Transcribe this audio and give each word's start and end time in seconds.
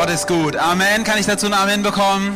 Gott 0.00 0.08
ist 0.08 0.28
gut. 0.28 0.56
Amen. 0.56 1.04
Kann 1.04 1.18
ich 1.18 1.26
dazu 1.26 1.44
ein 1.44 1.52
Amen 1.52 1.82
bekommen? 1.82 2.34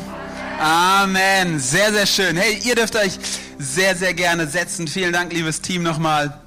Amen. 0.60 1.58
Sehr, 1.58 1.94
sehr 1.94 2.04
schön. 2.04 2.37
Hey, 2.37 2.60
ihr 2.62 2.75
dürft 2.75 2.94
euch 2.94 3.18
sehr, 3.58 3.96
sehr 3.96 4.12
gerne 4.12 4.46
setzen. 4.46 4.87
Vielen 4.87 5.14
Dank, 5.14 5.33
liebes 5.33 5.62
Team, 5.62 5.82
nochmal. 5.82 6.38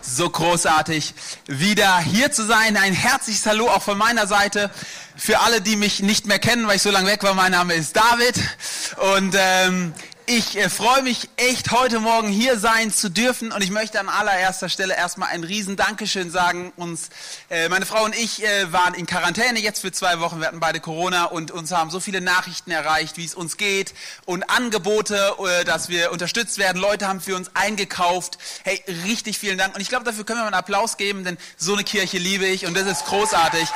So 0.00 0.30
großartig, 0.30 1.12
wieder 1.46 1.98
hier 1.98 2.32
zu 2.32 2.46
sein. 2.46 2.78
Ein 2.78 2.94
herzliches 2.94 3.44
Hallo 3.44 3.68
auch 3.68 3.82
von 3.82 3.98
meiner 3.98 4.26
Seite. 4.26 4.70
Für 5.14 5.40
alle, 5.40 5.60
die 5.60 5.76
mich 5.76 6.00
nicht 6.00 6.26
mehr 6.26 6.38
kennen, 6.38 6.66
weil 6.66 6.76
ich 6.76 6.82
so 6.82 6.90
lange 6.90 7.10
weg 7.10 7.22
war, 7.22 7.34
mein 7.34 7.52
Name 7.52 7.74
ist 7.74 7.94
David. 7.94 8.40
Und 9.14 9.36
ähm, 9.38 9.92
ich 10.28 10.58
äh, 10.58 10.68
freue 10.68 11.02
mich 11.02 11.28
echt, 11.36 11.70
heute 11.70 12.00
Morgen 12.00 12.28
hier 12.28 12.58
sein 12.58 12.92
zu 12.92 13.08
dürfen 13.08 13.52
und 13.52 13.62
ich 13.62 13.70
möchte 13.70 14.00
an 14.00 14.08
allererster 14.08 14.68
Stelle 14.68 14.96
erstmal 14.96 15.28
ein 15.28 15.44
riesen 15.44 15.76
Dankeschön 15.76 16.32
sagen. 16.32 16.72
Uns, 16.76 17.10
äh, 17.48 17.68
meine 17.68 17.86
Frau 17.86 18.04
und 18.04 18.16
ich 18.16 18.44
äh, 18.44 18.72
waren 18.72 18.94
in 18.94 19.06
Quarantäne 19.06 19.60
jetzt 19.60 19.82
für 19.82 19.92
zwei 19.92 20.18
Wochen, 20.18 20.40
wir 20.40 20.48
hatten 20.48 20.58
beide 20.58 20.80
Corona 20.80 21.26
und 21.26 21.52
uns 21.52 21.70
haben 21.70 21.90
so 21.90 22.00
viele 22.00 22.20
Nachrichten 22.20 22.72
erreicht, 22.72 23.16
wie 23.16 23.24
es 23.24 23.36
uns 23.36 23.56
geht 23.56 23.94
und 24.24 24.50
Angebote, 24.50 25.34
äh, 25.38 25.64
dass 25.64 25.88
wir 25.88 26.10
unterstützt 26.10 26.58
werden. 26.58 26.82
Leute 26.82 27.06
haben 27.06 27.20
für 27.20 27.36
uns 27.36 27.52
eingekauft. 27.54 28.38
Hey, 28.64 28.82
richtig 29.04 29.38
vielen 29.38 29.58
Dank 29.58 29.76
und 29.76 29.80
ich 29.80 29.88
glaube, 29.88 30.04
dafür 30.04 30.24
können 30.24 30.40
wir 30.40 30.44
mal 30.44 30.48
einen 30.48 30.58
Applaus 30.58 30.96
geben, 30.96 31.22
denn 31.22 31.38
so 31.56 31.74
eine 31.74 31.84
Kirche 31.84 32.18
liebe 32.18 32.46
ich 32.46 32.66
und 32.66 32.76
das 32.76 32.86
ist 32.86 33.06
großartig 33.06 33.68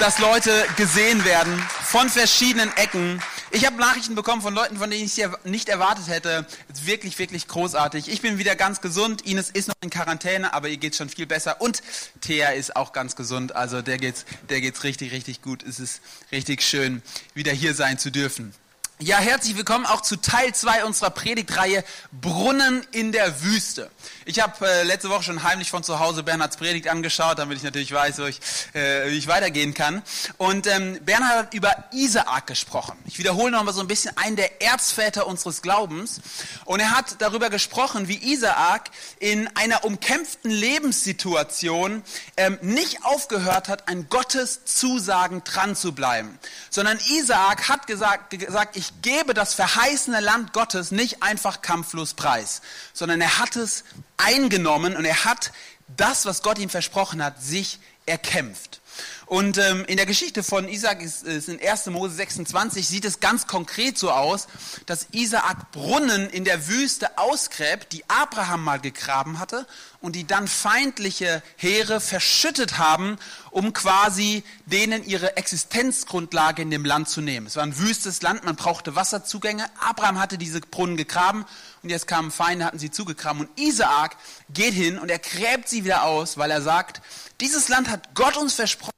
dass 0.00 0.18
Leute 0.18 0.50
gesehen 0.76 1.26
werden 1.26 1.58
von 1.82 2.08
verschiedenen 2.08 2.74
Ecken. 2.78 3.22
Ich 3.50 3.66
habe 3.66 3.76
Nachrichten 3.76 4.14
bekommen 4.14 4.40
von 4.40 4.54
Leuten, 4.54 4.78
von 4.78 4.90
denen 4.90 5.04
ich 5.04 5.12
sie 5.12 5.26
nicht 5.44 5.68
erwartet 5.68 6.08
hätte. 6.08 6.46
Wirklich, 6.84 7.18
wirklich 7.18 7.46
großartig. 7.48 8.08
Ich 8.08 8.22
bin 8.22 8.38
wieder 8.38 8.56
ganz 8.56 8.80
gesund. 8.80 9.26
Ines 9.26 9.50
ist 9.50 9.68
noch 9.68 9.74
in 9.82 9.90
Quarantäne, 9.90 10.54
aber 10.54 10.68
ihr 10.68 10.78
geht 10.78 10.96
schon 10.96 11.10
viel 11.10 11.26
besser. 11.26 11.60
Und 11.60 11.82
Thea 12.22 12.48
ist 12.50 12.76
auch 12.76 12.94
ganz 12.94 13.14
gesund. 13.14 13.54
Also 13.54 13.82
der 13.82 13.98
geht's, 13.98 14.24
der 14.48 14.62
geht's 14.62 14.84
richtig, 14.84 15.12
richtig 15.12 15.42
gut. 15.42 15.62
Es 15.62 15.78
ist 15.78 16.00
richtig 16.32 16.62
schön, 16.62 17.02
wieder 17.34 17.52
hier 17.52 17.74
sein 17.74 17.98
zu 17.98 18.10
dürfen. 18.10 18.54
Ja, 19.02 19.16
herzlich 19.16 19.56
willkommen 19.56 19.86
auch 19.86 20.02
zu 20.02 20.16
Teil 20.16 20.54
2 20.54 20.84
unserer 20.84 21.08
Predigtreihe 21.08 21.84
Brunnen 22.12 22.86
in 22.92 23.12
der 23.12 23.42
Wüste. 23.42 23.90
Ich 24.26 24.42
habe 24.42 24.68
äh, 24.68 24.82
letzte 24.82 25.08
Woche 25.08 25.22
schon 25.22 25.42
heimlich 25.42 25.70
von 25.70 25.82
zu 25.82 26.00
Hause 26.00 26.22
Bernhards 26.22 26.58
Predigt 26.58 26.86
angeschaut, 26.86 27.38
damit 27.38 27.56
ich 27.56 27.62
natürlich 27.62 27.94
weiß, 27.94 28.18
wo 28.18 28.24
ich, 28.24 28.38
äh, 28.74 29.10
wie 29.10 29.16
ich 29.16 29.26
weitergehen 29.26 29.72
kann. 29.72 30.02
Und 30.36 30.66
ähm, 30.66 30.98
Bernhard 31.02 31.46
hat 31.46 31.54
über 31.54 31.74
Isaak 31.92 32.46
gesprochen. 32.46 32.98
Ich 33.06 33.18
wiederhole 33.18 33.50
noch 33.50 33.64
mal 33.64 33.72
so 33.72 33.80
ein 33.80 33.86
bisschen 33.86 34.14
einen 34.18 34.36
der 34.36 34.60
Erzväter 34.60 35.26
unseres 35.26 35.62
Glaubens. 35.62 36.20
Und 36.66 36.80
er 36.80 36.90
hat 36.90 37.22
darüber 37.22 37.48
gesprochen, 37.48 38.06
wie 38.06 38.18
Isaak 38.34 38.90
in 39.18 39.48
einer 39.56 39.82
umkämpften 39.84 40.50
Lebenssituation 40.50 42.02
ähm, 42.36 42.58
nicht 42.60 43.02
aufgehört 43.02 43.68
hat, 43.68 43.88
an 43.88 44.10
Gottes 44.10 44.66
Zusagen 44.66 45.42
dran 45.42 45.74
zu 45.74 45.92
bleiben. 45.92 46.38
Sondern 46.68 46.98
Isaak 46.98 47.70
hat 47.70 47.86
gesagt, 47.86 48.38
gesagt 48.38 48.76
ich 48.76 48.89
gebe 49.02 49.34
das 49.34 49.54
verheißene 49.54 50.20
Land 50.20 50.52
Gottes 50.52 50.90
nicht 50.90 51.22
einfach 51.22 51.62
kampflos 51.62 52.14
preis, 52.14 52.62
sondern 52.92 53.20
er 53.20 53.38
hat 53.38 53.56
es 53.56 53.84
eingenommen 54.16 54.96
und 54.96 55.04
er 55.04 55.24
hat 55.24 55.52
das, 55.96 56.26
was 56.26 56.42
Gott 56.42 56.58
ihm 56.58 56.70
versprochen 56.70 57.22
hat, 57.22 57.42
sich 57.42 57.78
erkämpft. 58.06 58.80
Und 59.26 59.58
ähm, 59.58 59.84
in 59.86 59.96
der 59.96 60.06
Geschichte 60.06 60.42
von 60.42 60.68
Isaac 60.68 61.02
ist, 61.02 61.22
ist 61.22 61.48
in 61.48 61.60
1. 61.60 61.86
Mose 61.86 62.16
26 62.16 62.88
sieht 62.88 63.04
es 63.04 63.20
ganz 63.20 63.46
konkret 63.46 63.96
so 63.96 64.10
aus, 64.10 64.48
dass 64.86 65.06
Isaak 65.12 65.70
Brunnen 65.70 66.28
in 66.28 66.44
der 66.44 66.66
Wüste 66.66 67.16
ausgräbt, 67.16 67.92
die 67.92 68.02
Abraham 68.08 68.64
mal 68.64 68.80
gegraben 68.80 69.38
hatte 69.38 69.66
und 70.00 70.16
die 70.16 70.26
dann 70.26 70.48
feindliche 70.48 71.42
Heere 71.56 72.00
verschüttet 72.00 72.78
haben, 72.78 73.18
um 73.50 73.72
quasi 73.72 74.42
denen 74.66 75.04
ihre 75.04 75.36
Existenzgrundlage 75.36 76.62
in 76.62 76.70
dem 76.70 76.84
Land 76.84 77.08
zu 77.08 77.20
nehmen. 77.20 77.46
Es 77.46 77.56
war 77.56 77.62
ein 77.62 77.78
wüstes 77.78 78.22
Land, 78.22 78.44
man 78.44 78.56
brauchte 78.56 78.96
Wasserzugänge. 78.96 79.64
Abraham 79.78 80.18
hatte 80.18 80.38
diese 80.38 80.60
Brunnen 80.60 80.96
gegraben 80.96 81.44
und 81.82 81.90
jetzt 81.90 82.06
kamen 82.06 82.30
Feinde, 82.30 82.64
hatten 82.64 82.78
sie 82.78 82.90
zugegraben. 82.90 83.42
Und 83.42 83.60
Isaak 83.60 84.16
geht 84.52 84.74
hin 84.74 84.98
und 84.98 85.10
er 85.10 85.18
gräbt 85.18 85.68
sie 85.68 85.84
wieder 85.84 86.04
aus, 86.04 86.36
weil 86.36 86.50
er 86.50 86.62
sagt, 86.62 87.00
dieses 87.40 87.68
Land 87.68 87.88
hat 87.88 88.14
Gott 88.14 88.36
uns 88.36 88.54
versprochen 88.54 88.89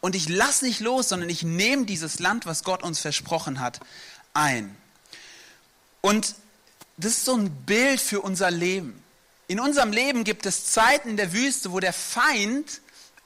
und 0.00 0.16
ich 0.16 0.28
lasse 0.28 0.64
nicht 0.64 0.80
los, 0.80 1.08
sondern 1.08 1.30
ich 1.30 1.42
nehme 1.42 1.86
dieses 1.86 2.18
Land, 2.18 2.46
was 2.46 2.64
Gott 2.64 2.82
uns 2.82 3.00
versprochen 3.00 3.60
hat, 3.60 3.80
ein. 4.34 4.76
Und 6.00 6.34
das 6.96 7.12
ist 7.12 7.24
so 7.24 7.36
ein 7.36 7.50
Bild 7.64 8.00
für 8.00 8.20
unser 8.20 8.50
Leben. 8.50 9.02
In 9.48 9.60
unserem 9.60 9.92
Leben 9.92 10.24
gibt 10.24 10.46
es 10.46 10.66
Zeiten 10.66 11.10
in 11.10 11.16
der 11.16 11.32
Wüste, 11.32 11.72
wo 11.72 11.80
der 11.80 11.92
Feind 11.92 12.80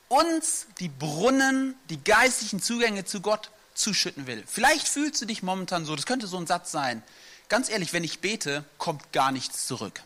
uns 0.09 0.67
die 0.79 0.89
Brunnen, 0.89 1.75
die 1.89 2.03
geistlichen 2.03 2.61
Zugänge 2.61 3.05
zu 3.05 3.21
Gott 3.21 3.51
zuschütten 3.75 4.27
will. 4.27 4.45
Vielleicht 4.47 4.89
fühlst 4.89 5.21
du 5.21 5.27
dich 5.27 5.43
momentan 5.43 5.84
so, 5.84 5.95
das 5.97 6.07
könnte 6.07 6.27
so 6.27 6.37
ein 6.37 6.47
Satz 6.47 6.73
sein. 6.73 7.03
Ganz 7.49 7.69
ehrlich, 7.69 7.93
wenn 7.93 8.05
ich 8.05 8.21
bete, 8.21 8.65
kommt 8.78 9.13
gar 9.13 9.31
nichts 9.33 9.67
zurück. 9.67 10.03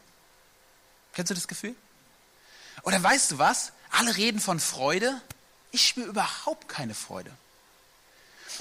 Kennst 1.14 1.30
du 1.30 1.34
das 1.34 1.48
Gefühl? 1.48 1.74
Oder 2.82 3.02
weißt 3.02 3.32
du 3.32 3.38
was? 3.38 3.72
Alle 3.90 4.16
reden 4.16 4.40
von 4.40 4.60
Freude. 4.60 5.20
Ich 5.72 5.86
spüre 5.86 6.08
überhaupt 6.08 6.68
keine 6.68 6.94
Freude. 6.94 7.30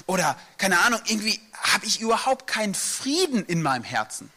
Oder, 0.06 0.38
keine 0.58 0.80
Ahnung, 0.80 1.00
irgendwie 1.06 1.40
habe 1.52 1.86
ich 1.86 2.00
überhaupt 2.00 2.46
keinen 2.46 2.74
Frieden 2.74 3.44
in 3.44 3.62
meinem 3.62 3.84
Herzen. 3.84 4.30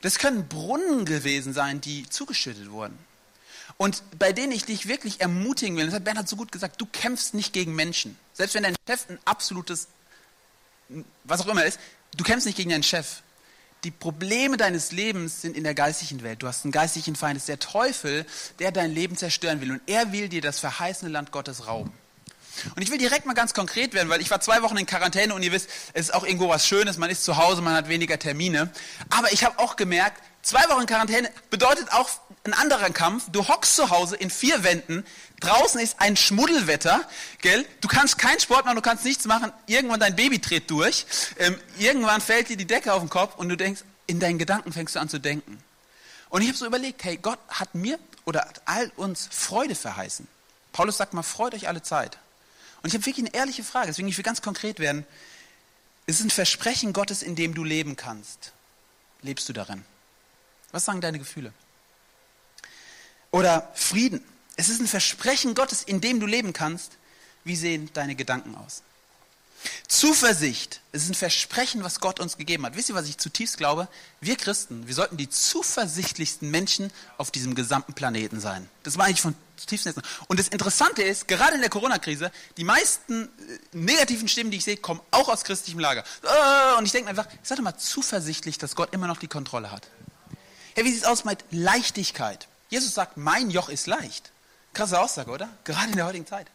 Das 0.00 0.18
können 0.18 0.48
Brunnen 0.48 1.04
gewesen 1.04 1.52
sein, 1.52 1.80
die 1.80 2.08
zugeschüttet 2.08 2.70
wurden. 2.70 2.98
Und 3.76 4.02
bei 4.18 4.32
denen 4.32 4.52
ich 4.52 4.64
dich 4.64 4.88
wirklich 4.88 5.20
ermutigen 5.20 5.76
will, 5.76 5.86
das 5.86 5.94
hat 5.94 6.04
Bernhard 6.04 6.28
so 6.28 6.36
gut 6.36 6.52
gesagt, 6.52 6.80
du 6.80 6.86
kämpfst 6.86 7.34
nicht 7.34 7.52
gegen 7.52 7.74
Menschen. 7.74 8.18
Selbst 8.32 8.54
wenn 8.54 8.64
dein 8.64 8.76
Chef 8.86 9.08
ein 9.08 9.18
absolutes, 9.24 9.88
was 11.24 11.40
auch 11.40 11.46
immer 11.46 11.64
ist, 11.64 11.78
du 12.16 12.24
kämpfst 12.24 12.46
nicht 12.46 12.56
gegen 12.56 12.70
deinen 12.70 12.82
Chef 12.82 13.22
die 13.84 13.90
Probleme 13.90 14.56
deines 14.56 14.92
Lebens 14.92 15.42
sind 15.42 15.56
in 15.56 15.64
der 15.64 15.74
geistlichen 15.74 16.22
Welt. 16.22 16.42
Du 16.42 16.46
hast 16.46 16.64
einen 16.64 16.72
geistlichen 16.72 17.16
Feind, 17.16 17.36
das 17.36 17.42
ist 17.42 17.48
der 17.48 17.58
Teufel, 17.58 18.24
der 18.58 18.70
dein 18.70 18.92
Leben 18.92 19.16
zerstören 19.16 19.60
will. 19.60 19.72
Und 19.72 19.80
er 19.86 20.12
will 20.12 20.28
dir 20.28 20.40
das 20.40 20.60
verheißene 20.60 21.10
Land 21.10 21.32
Gottes 21.32 21.66
rauben. 21.66 21.92
Und 22.76 22.82
ich 22.82 22.90
will 22.90 22.98
direkt 22.98 23.26
mal 23.26 23.32
ganz 23.32 23.54
konkret 23.54 23.94
werden, 23.94 24.08
weil 24.08 24.20
ich 24.20 24.30
war 24.30 24.40
zwei 24.40 24.62
Wochen 24.62 24.76
in 24.76 24.86
Quarantäne 24.86 25.34
und 25.34 25.42
ihr 25.42 25.52
wisst, 25.52 25.68
es 25.94 26.08
ist 26.08 26.14
auch 26.14 26.24
irgendwo 26.24 26.48
was 26.48 26.66
Schönes, 26.66 26.98
man 26.98 27.10
ist 27.10 27.24
zu 27.24 27.38
Hause, 27.38 27.62
man 27.62 27.74
hat 27.74 27.88
weniger 27.88 28.18
Termine. 28.18 28.70
Aber 29.10 29.32
ich 29.32 29.42
habe 29.42 29.58
auch 29.58 29.76
gemerkt, 29.76 30.22
zwei 30.42 30.68
Wochen 30.68 30.86
Quarantäne 30.86 31.30
bedeutet 31.50 31.92
auch 31.92 32.10
ein 32.44 32.54
anderer 32.54 32.90
Kampf. 32.90 33.24
Du 33.30 33.46
hockst 33.46 33.76
zu 33.76 33.90
Hause 33.90 34.16
in 34.16 34.30
vier 34.30 34.64
Wänden, 34.64 35.04
draußen 35.40 35.80
ist 35.80 36.00
ein 36.00 36.16
Schmuddelwetter, 36.16 37.08
gell? 37.40 37.64
Du 37.80 37.88
kannst 37.88 38.18
keinen 38.18 38.40
Sport 38.40 38.64
machen, 38.64 38.76
du 38.76 38.82
kannst 38.82 39.04
nichts 39.04 39.24
machen. 39.26 39.52
Irgendwann 39.66 40.00
dein 40.00 40.16
Baby 40.16 40.40
dreht 40.40 40.70
durch. 40.70 41.06
Ähm, 41.38 41.58
irgendwann 41.78 42.20
fällt 42.20 42.48
dir 42.48 42.56
die 42.56 42.66
Decke 42.66 42.92
auf 42.92 43.00
den 43.00 43.08
Kopf 43.08 43.36
und 43.36 43.48
du 43.48 43.56
denkst, 43.56 43.82
in 44.06 44.20
deinen 44.20 44.38
Gedanken 44.38 44.72
fängst 44.72 44.96
du 44.96 45.00
an 45.00 45.08
zu 45.08 45.18
denken. 45.18 45.62
Und 46.28 46.42
ich 46.42 46.48
habe 46.48 46.58
so 46.58 46.66
überlegt, 46.66 47.04
hey, 47.04 47.16
Gott 47.16 47.38
hat 47.48 47.74
mir 47.74 47.98
oder 48.24 48.40
hat 48.40 48.62
all 48.64 48.90
uns 48.96 49.28
Freude 49.30 49.74
verheißen. 49.74 50.26
Paulus 50.72 50.96
sagt 50.96 51.12
mal, 51.12 51.22
freut 51.22 51.54
euch 51.54 51.68
alle 51.68 51.82
Zeit. 51.82 52.18
Und 52.82 52.88
ich 52.88 52.94
habe 52.94 53.06
wirklich 53.06 53.26
eine 53.26 53.34
ehrliche 53.34 53.62
Frage, 53.62 53.88
deswegen 53.88 54.08
ich 54.08 54.16
will 54.16 54.24
ganz 54.24 54.42
konkret 54.42 54.80
werden. 54.80 55.06
Es 56.06 56.18
ist 56.18 56.26
ein 56.26 56.30
Versprechen 56.30 56.92
Gottes, 56.92 57.22
in 57.22 57.36
dem 57.36 57.54
du 57.54 57.62
leben 57.62 57.96
kannst. 57.96 58.52
Lebst 59.20 59.48
du 59.48 59.52
darin? 59.52 59.84
Was 60.72 60.84
sagen 60.84 61.00
deine 61.00 61.18
Gefühle? 61.18 61.52
Oder 63.30 63.70
Frieden. 63.74 64.22
Es 64.56 64.68
ist 64.68 64.80
ein 64.80 64.86
Versprechen 64.86 65.54
Gottes, 65.54 65.82
in 65.82 66.00
dem 66.00 66.20
du 66.20 66.26
leben 66.26 66.52
kannst. 66.52 66.98
Wie 67.44 67.56
sehen 67.56 67.90
deine 67.94 68.14
Gedanken 68.14 68.54
aus? 68.54 68.82
Zuversicht, 69.86 70.80
es 70.90 71.04
ist 71.04 71.10
ein 71.10 71.14
Versprechen, 71.14 71.84
was 71.84 72.00
Gott 72.00 72.18
uns 72.18 72.36
gegeben 72.36 72.66
hat. 72.66 72.76
Wisst 72.76 72.88
ihr, 72.88 72.94
was 72.94 73.08
ich 73.08 73.18
zutiefst 73.18 73.58
glaube? 73.58 73.88
Wir 74.20 74.36
Christen, 74.36 74.86
wir 74.86 74.94
sollten 74.94 75.16
die 75.16 75.28
zuversichtlichsten 75.28 76.50
Menschen 76.50 76.90
auf 77.18 77.30
diesem 77.30 77.54
gesamten 77.54 77.92
Planeten 77.92 78.40
sein. 78.40 78.68
Das 78.82 78.98
war 78.98 79.06
eigentlich 79.06 79.20
von 79.20 79.34
zutiefstem 79.56 79.94
Herzen. 79.94 80.08
Und 80.26 80.40
das 80.40 80.48
Interessante 80.48 81.02
ist, 81.02 81.28
gerade 81.28 81.54
in 81.54 81.60
der 81.60 81.70
Corona-Krise, 81.70 82.32
die 82.56 82.64
meisten 82.64 83.24
äh, 83.24 83.28
negativen 83.76 84.28
Stimmen, 84.28 84.50
die 84.50 84.56
ich 84.56 84.64
sehe, 84.64 84.76
kommen 84.76 85.00
auch 85.10 85.28
aus 85.28 85.44
christlichem 85.44 85.78
Lager. 85.78 86.02
Äh, 86.22 86.78
und 86.78 86.86
ich 86.86 86.92
denke 86.92 87.10
einfach, 87.10 87.28
sei 87.42 87.54
doch 87.54 87.62
mal 87.62 87.76
zuversichtlich, 87.76 88.58
dass 88.58 88.74
Gott 88.74 88.92
immer 88.92 89.06
noch 89.06 89.18
die 89.18 89.28
Kontrolle 89.28 89.70
hat. 89.70 89.88
Hey, 90.74 90.84
wie 90.84 90.90
sieht 90.90 91.02
es 91.02 91.08
aus 91.08 91.24
mit 91.24 91.44
Leichtigkeit? 91.50 92.48
Jesus 92.70 92.94
sagt, 92.94 93.16
mein 93.16 93.50
Joch 93.50 93.68
ist 93.68 93.86
leicht. 93.86 94.32
Krasse 94.72 94.98
Aussage, 94.98 95.30
oder? 95.30 95.48
Gerade 95.64 95.90
in 95.90 95.96
der 95.96 96.06
heutigen 96.06 96.26
Zeit. 96.26 96.46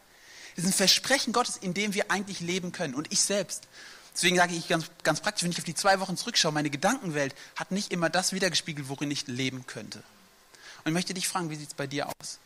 Es 0.56 0.64
ist 0.64 0.70
ein 0.70 0.72
Versprechen 0.72 1.32
Gottes, 1.32 1.56
in 1.56 1.72
dem 1.72 1.94
wir 1.94 2.10
eigentlich 2.10 2.40
leben 2.40 2.72
können. 2.72 2.94
Und 2.94 3.12
ich 3.12 3.20
selbst. 3.20 3.68
Deswegen 4.12 4.36
sage 4.36 4.54
ich 4.54 4.66
ganz, 4.66 4.86
ganz 5.04 5.20
praktisch, 5.20 5.44
wenn 5.44 5.52
ich 5.52 5.58
auf 5.58 5.64
die 5.64 5.76
zwei 5.76 6.00
Wochen 6.00 6.16
zurückschaue, 6.16 6.50
meine 6.50 6.70
Gedankenwelt 6.70 7.32
hat 7.54 7.70
nicht 7.70 7.92
immer 7.92 8.10
das 8.10 8.32
wiedergespiegelt, 8.32 8.88
worin 8.88 9.12
ich 9.12 9.28
leben 9.28 9.68
könnte. 9.68 9.98
Und 10.78 10.86
ich 10.86 10.92
möchte 10.92 11.14
dich 11.14 11.28
fragen, 11.28 11.50
wie 11.50 11.56
sieht 11.56 11.68
es 11.68 11.74
bei 11.74 11.86
dir 11.86 12.08
aus? 12.08 12.40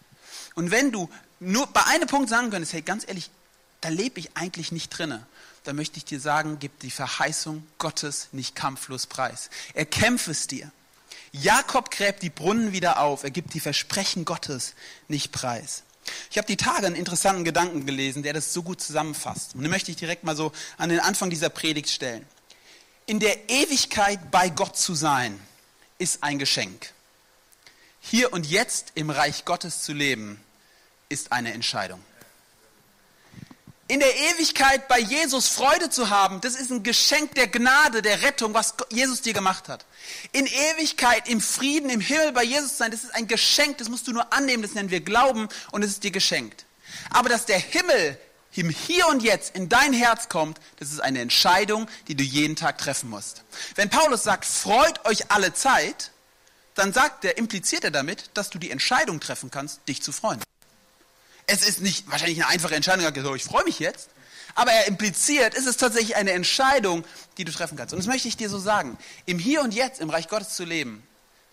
Und 0.55 0.71
wenn 0.71 0.93
du 0.93 1.09
nur 1.41 1.67
bei 1.69 1.85
einem 1.87 2.07
Punkt 2.07 2.29
sagen 2.29 2.51
könntest, 2.51 2.75
hey, 2.75 2.83
ganz 2.83 3.09
ehrlich, 3.09 3.31
da 3.81 3.89
lebe 3.89 4.21
ich 4.21 4.37
eigentlich 4.37 4.73
nicht 4.73 4.91
drinne, 4.91 5.27
dann 5.65 5.77
möchte 5.77 5.97
ich 5.97 6.05
dir 6.05 6.21
sagen, 6.21 6.59
gib 6.61 6.79
die 6.81 6.91
Verheißung 6.91 7.67
Gottes 7.79 8.29
nicht 8.33 8.55
kampflos 8.55 9.07
preis. 9.07 9.49
Er 9.73 9.87
kämpft 9.87 10.29
es 10.29 10.47
dir. 10.47 10.71
Jakob 11.33 11.91
gräbt 11.91 12.23
die 12.23 12.31
Brunnen 12.31 12.73
wieder 12.73 13.01
auf. 13.01 13.25
Er 13.25 13.31
gibt 13.31 13.55
die 13.55 13.61
Versprechen 13.61 14.25
Gottes 14.25 14.75
nicht 15.09 15.33
preis. 15.33 15.83
Ich 16.31 16.39
habe 16.39 16.47
die 16.47 16.57
Tage 16.57 16.87
einen 16.87 16.97
interessanten 16.97 17.45
Gedanken 17.45 17.87
gelesen, 17.87 18.23
der 18.23 18.33
das 18.33 18.53
so 18.53 18.63
gut 18.63 18.81
zusammenfasst. 18.81 19.55
Und 19.55 19.63
den 19.63 19.71
möchte 19.71 19.91
ich 19.91 19.97
direkt 19.97 20.25
mal 20.25 20.37
so 20.37 20.53
an 20.77 20.89
den 20.89 21.01
Anfang 21.01 21.31
dieser 21.31 21.49
Predigt 21.49 21.91
stellen. 21.91 22.27
In 23.07 23.21
der 23.21 23.49
Ewigkeit 23.49 24.31
bei 24.31 24.49
Gott 24.49 24.77
zu 24.77 24.95
sein, 24.95 25.41
ist 25.99 26.23
ein 26.23 26.39
Geschenk. 26.39 26.93
Hier 28.01 28.33
und 28.33 28.47
jetzt 28.47 28.93
im 28.97 29.11
Reich 29.11 29.45
Gottes 29.45 29.83
zu 29.83 29.93
leben, 29.93 30.41
ist 31.09 31.31
eine 31.31 31.53
Entscheidung. 31.53 32.03
In 33.93 34.01
der 34.01 34.17
Ewigkeit 34.17 34.89
bei 34.89 34.99
Jesus 34.99 35.49
Freude 35.49 35.91
zu 35.91 36.09
haben, 36.09 36.41
das 36.41 36.55
ist 36.55 36.71
ein 36.73 36.83
Geschenk 36.83 37.35
der 37.35 37.47
Gnade, 37.47 38.01
der 38.01 38.23
Rettung, 38.23 38.55
was 38.55 38.73
Jesus 38.91 39.21
dir 39.21 39.35
gemacht 39.35 39.69
hat. 39.69 39.85
In 40.33 40.47
Ewigkeit, 40.47 41.29
im 41.29 41.43
Frieden, 41.43 41.91
im 41.91 42.01
Himmel 42.01 42.33
bei 42.33 42.43
Jesus 42.43 42.79
sein, 42.79 42.91
das 42.91 43.05
ist 43.05 43.15
ein 43.15 43.29
Geschenk, 43.29 43.77
das 43.77 43.91
musst 43.91 44.09
du 44.09 44.13
nur 44.13 44.33
annehmen, 44.33 44.63
das 44.63 44.73
nennen 44.73 44.89
wir 44.89 45.03
Glauben 45.03 45.47
und 45.73 45.83
es 45.83 45.91
ist 45.91 46.05
dir 46.05 46.11
geschenkt. 46.11 46.65
Aber 47.11 47.29
dass 47.29 47.45
der 47.45 47.59
Himmel 47.59 48.19
im 48.55 48.71
Hier 48.71 49.09
und 49.09 49.23
Jetzt 49.23 49.55
in 49.55 49.69
dein 49.69 49.93
Herz 49.93 50.31
kommt, 50.31 50.59
das 50.79 50.91
ist 50.91 51.01
eine 51.01 51.21
Entscheidung, 51.21 51.87
die 52.09 52.15
du 52.15 52.25
jeden 52.25 52.57
Tag 52.57 52.79
treffen 52.79 53.11
musst. 53.11 53.43
Wenn 53.75 53.91
Paulus 53.91 54.23
sagt, 54.23 54.47
freut 54.47 55.05
euch 55.05 55.31
alle 55.31 55.53
Zeit, 55.53 56.13
dann 56.75 56.95
sagt 56.95 57.27
er, 57.27 57.37
impliziert 57.37 57.85
er 57.85 57.91
damit, 57.91 58.31
dass 58.33 58.49
du 58.49 58.59
die 58.59 58.71
Entscheidung 58.71 59.21
treffen 59.21 59.51
kannst, 59.51 59.87
dich 59.87 60.03
zu 60.03 60.13
freuen. 60.13 60.41
Es 61.47 61.67
ist 61.67 61.81
nicht 61.81 62.11
wahrscheinlich 62.11 62.43
eine 62.43 62.49
einfache 62.49 62.75
Entscheidung, 62.75 63.35
ich 63.35 63.45
freue 63.45 63.65
mich 63.65 63.79
jetzt, 63.79 64.11
aber 64.55 64.73
er 64.73 64.87
impliziert, 64.87 65.55
es 65.55 65.67
ist 65.67 65.79
tatsächlich 65.79 66.17
eine 66.17 66.33
Entscheidung, 66.33 67.05
die 67.39 67.45
du 67.45 67.53
treffen 67.53 67.77
kannst. 67.77 67.95
Und 67.95 67.99
das 67.99 68.07
möchte 68.07 68.29
ich 68.29 68.37
dir 68.37 68.49
so 68.49 68.59
sagen. 68.59 68.99
Im 69.27 69.39
Hier 69.39 69.63
und 69.63 69.75
Jetzt, 69.75 70.01
im 70.01 70.11
Reich 70.11 70.29
Gottes 70.29 70.55
zu 70.55 70.65
leben, 70.65 71.03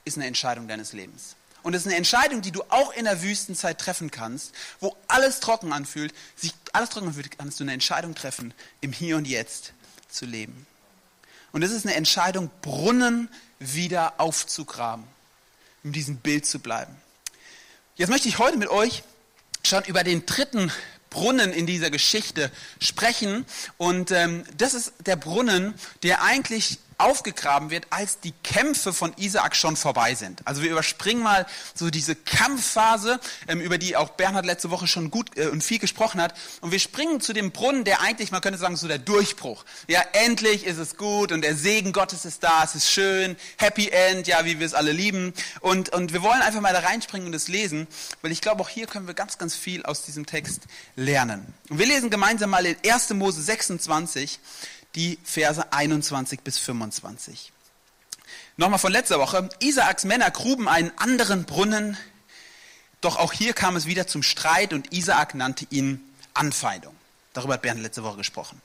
ist 0.06 0.18
eine 0.18 0.27
Entscheidung 0.27 0.68
deines 0.68 0.94
Lebens. 0.94 1.36
Und 1.62 1.74
es 1.74 1.81
ist 1.81 1.88
eine 1.88 1.97
Entscheidung, 1.97 2.41
die 2.41 2.51
du 2.51 2.63
auch 2.69 2.94
in 2.94 3.06
der 3.06 3.21
Wüstenzeit 3.21 3.80
treffen 3.80 4.12
kannst, 4.12 4.53
wo 4.80 4.95
alles 5.07 5.39
trocken 5.39 5.74
anfühlt, 5.74 6.13
sich 6.36 6.53
alles 6.71 6.89
trocken 6.89 7.07
anfühlt, 7.07 7.38
kannst 7.38 7.59
du 7.59 7.63
eine 7.63 7.74
Entscheidung 7.74 8.15
treffen, 8.15 8.53
im 8.81 8.94
Hier 8.94 9.18
und 9.18 9.27
Jetzt 9.27 9.74
zu 10.09 10.25
leben. 10.25 10.65
Und 11.51 11.63
es 11.63 11.71
ist 11.71 11.86
eine 11.86 11.95
Entscheidung, 11.95 12.50
Brunnen 12.62 13.30
wieder 13.59 14.19
aufzugraben, 14.19 15.06
um 15.83 15.91
diesem 15.91 16.18
Bild 16.18 16.45
zu 16.45 16.59
bleiben. 16.59 16.95
Jetzt 17.95 18.09
möchte 18.09 18.30
ich 18.30 18.38
heute 18.38 18.57
mit 18.57 18.69
euch 18.69 19.03
schon 19.63 19.83
über 19.85 20.03
den 20.03 20.25
dritten 20.25 20.71
Brunnen 21.09 21.51
in 21.51 21.65
dieser 21.65 21.89
Geschichte 21.89 22.51
sprechen. 22.79 23.45
Und 23.77 24.11
ähm, 24.11 24.44
das 24.57 24.73
ist 24.73 24.94
der 25.06 25.15
Brunnen, 25.15 25.73
der 26.03 26.23
eigentlich 26.23 26.79
aufgegraben 27.00 27.69
wird, 27.69 27.88
als 27.90 28.19
die 28.19 28.34
Kämpfe 28.44 28.94
von 28.94 29.13
Isaak 29.18 29.56
schon 29.56 29.75
vorbei 29.75 30.16
sind. 30.16 30.46
Also 30.46 30.62
wir 30.62 30.69
überspringen 30.69 31.24
mal 31.24 31.46
so 31.74 31.90
diese 31.90 32.16
Kampfphase, 32.16 33.19
ähm, 33.48 33.62
über 33.62 33.78
die 33.78 33.96
auch 33.96 34.10
Bernhard 34.10 34.46
letzte 34.46 34.69
Woche 34.69 34.88
schon 34.88 35.10
gut 35.10 35.38
äh, 35.38 35.48
und 35.48 35.63
viel 35.63 35.80
gesprochen 35.80 36.22
hat. 36.22 36.34
Und 36.62 36.72
wir 36.72 36.80
springen 36.80 37.22
zu 37.22 37.34
dem 37.34 37.51
Brunnen, 37.51 37.84
der 37.84 38.01
eigentlich, 38.01 38.31
man 38.31 38.42
könnte 38.42 38.60
sagen, 38.60 38.75
so 38.75 38.88
der 38.88 39.00
Durchbruch. 39.00 39.66
Ja, 39.88 40.01
endlich 40.13 40.66
ist 40.66 40.78
es 40.78 40.98
gut 40.98 41.31
und 41.31 41.42
der 41.42 41.56
Segen 41.56 41.94
Gottes 41.94 42.25
ist 42.25 42.44
da, 42.44 42.63
es 42.63 42.75
ist 42.75 42.92
schön, 42.92 43.36
Happy 43.57 43.90
End, 43.90 44.28
ja, 44.28 44.46
wie 44.46 44.60
wir 44.60 44.66
es 44.66 44.74
alle 44.74 44.92
lieben. 44.92 45.34
Und, 45.62 45.90
und 45.90 46.13
wir 46.13 46.22
wollen 46.22 46.42
einfach 46.42 46.62
mal 46.62 46.74
da 46.74 46.80
reinspringen 46.80 47.28
und 47.28 47.34
es 47.34 47.48
lesen, 47.48 47.88
weil 48.22 48.31
ich 48.31 48.42
glaube, 48.42 48.62
auch 48.62 48.69
hier 48.69 48.88
können 48.88 49.07
wir 49.07 49.13
ganz, 49.13 49.38
ganz 49.38 49.56
viel 49.56 49.84
aus 49.84 50.04
diesem 50.04 50.25
Text 50.25 50.63
lernen. 50.96 51.54
Und 51.69 51.80
wir 51.80 51.86
lesen 51.86 52.10
gemeinsam 52.10 52.50
mal 52.50 52.66
in 52.66 52.75
1. 52.86 53.12
Mose 53.12 53.42
26, 53.42 54.40
die 54.95 55.19
Verse 55.24 55.71
21 55.71 56.41
bis 56.41 56.57
25. 56.57 57.51
Nochmal 58.57 58.80
von 58.80 58.91
letzter 58.91 59.19
Woche. 59.19 59.50
Isaaks 59.59 60.03
Männer 60.03 60.31
gruben 60.31 60.68
einen 60.68 60.91
anderen 60.97 61.45
Brunnen, 61.45 61.97
doch 63.01 63.18
auch 63.18 63.31
hier 63.31 63.53
kam 63.53 63.75
es 63.75 63.86
wieder 63.86 64.07
zum 64.07 64.24
Streit 64.24 64.74
und 64.74 64.91
Isaak 64.94 65.33
nannte 65.33 65.65
ihn 65.69 66.03
Anfeindung. 66.33 66.94
Darüber 67.33 67.53
hat 67.53 67.62
Bernd 67.62 67.81
letzte 67.81 68.03
Woche 68.03 68.18
gesprochen. 68.18 68.62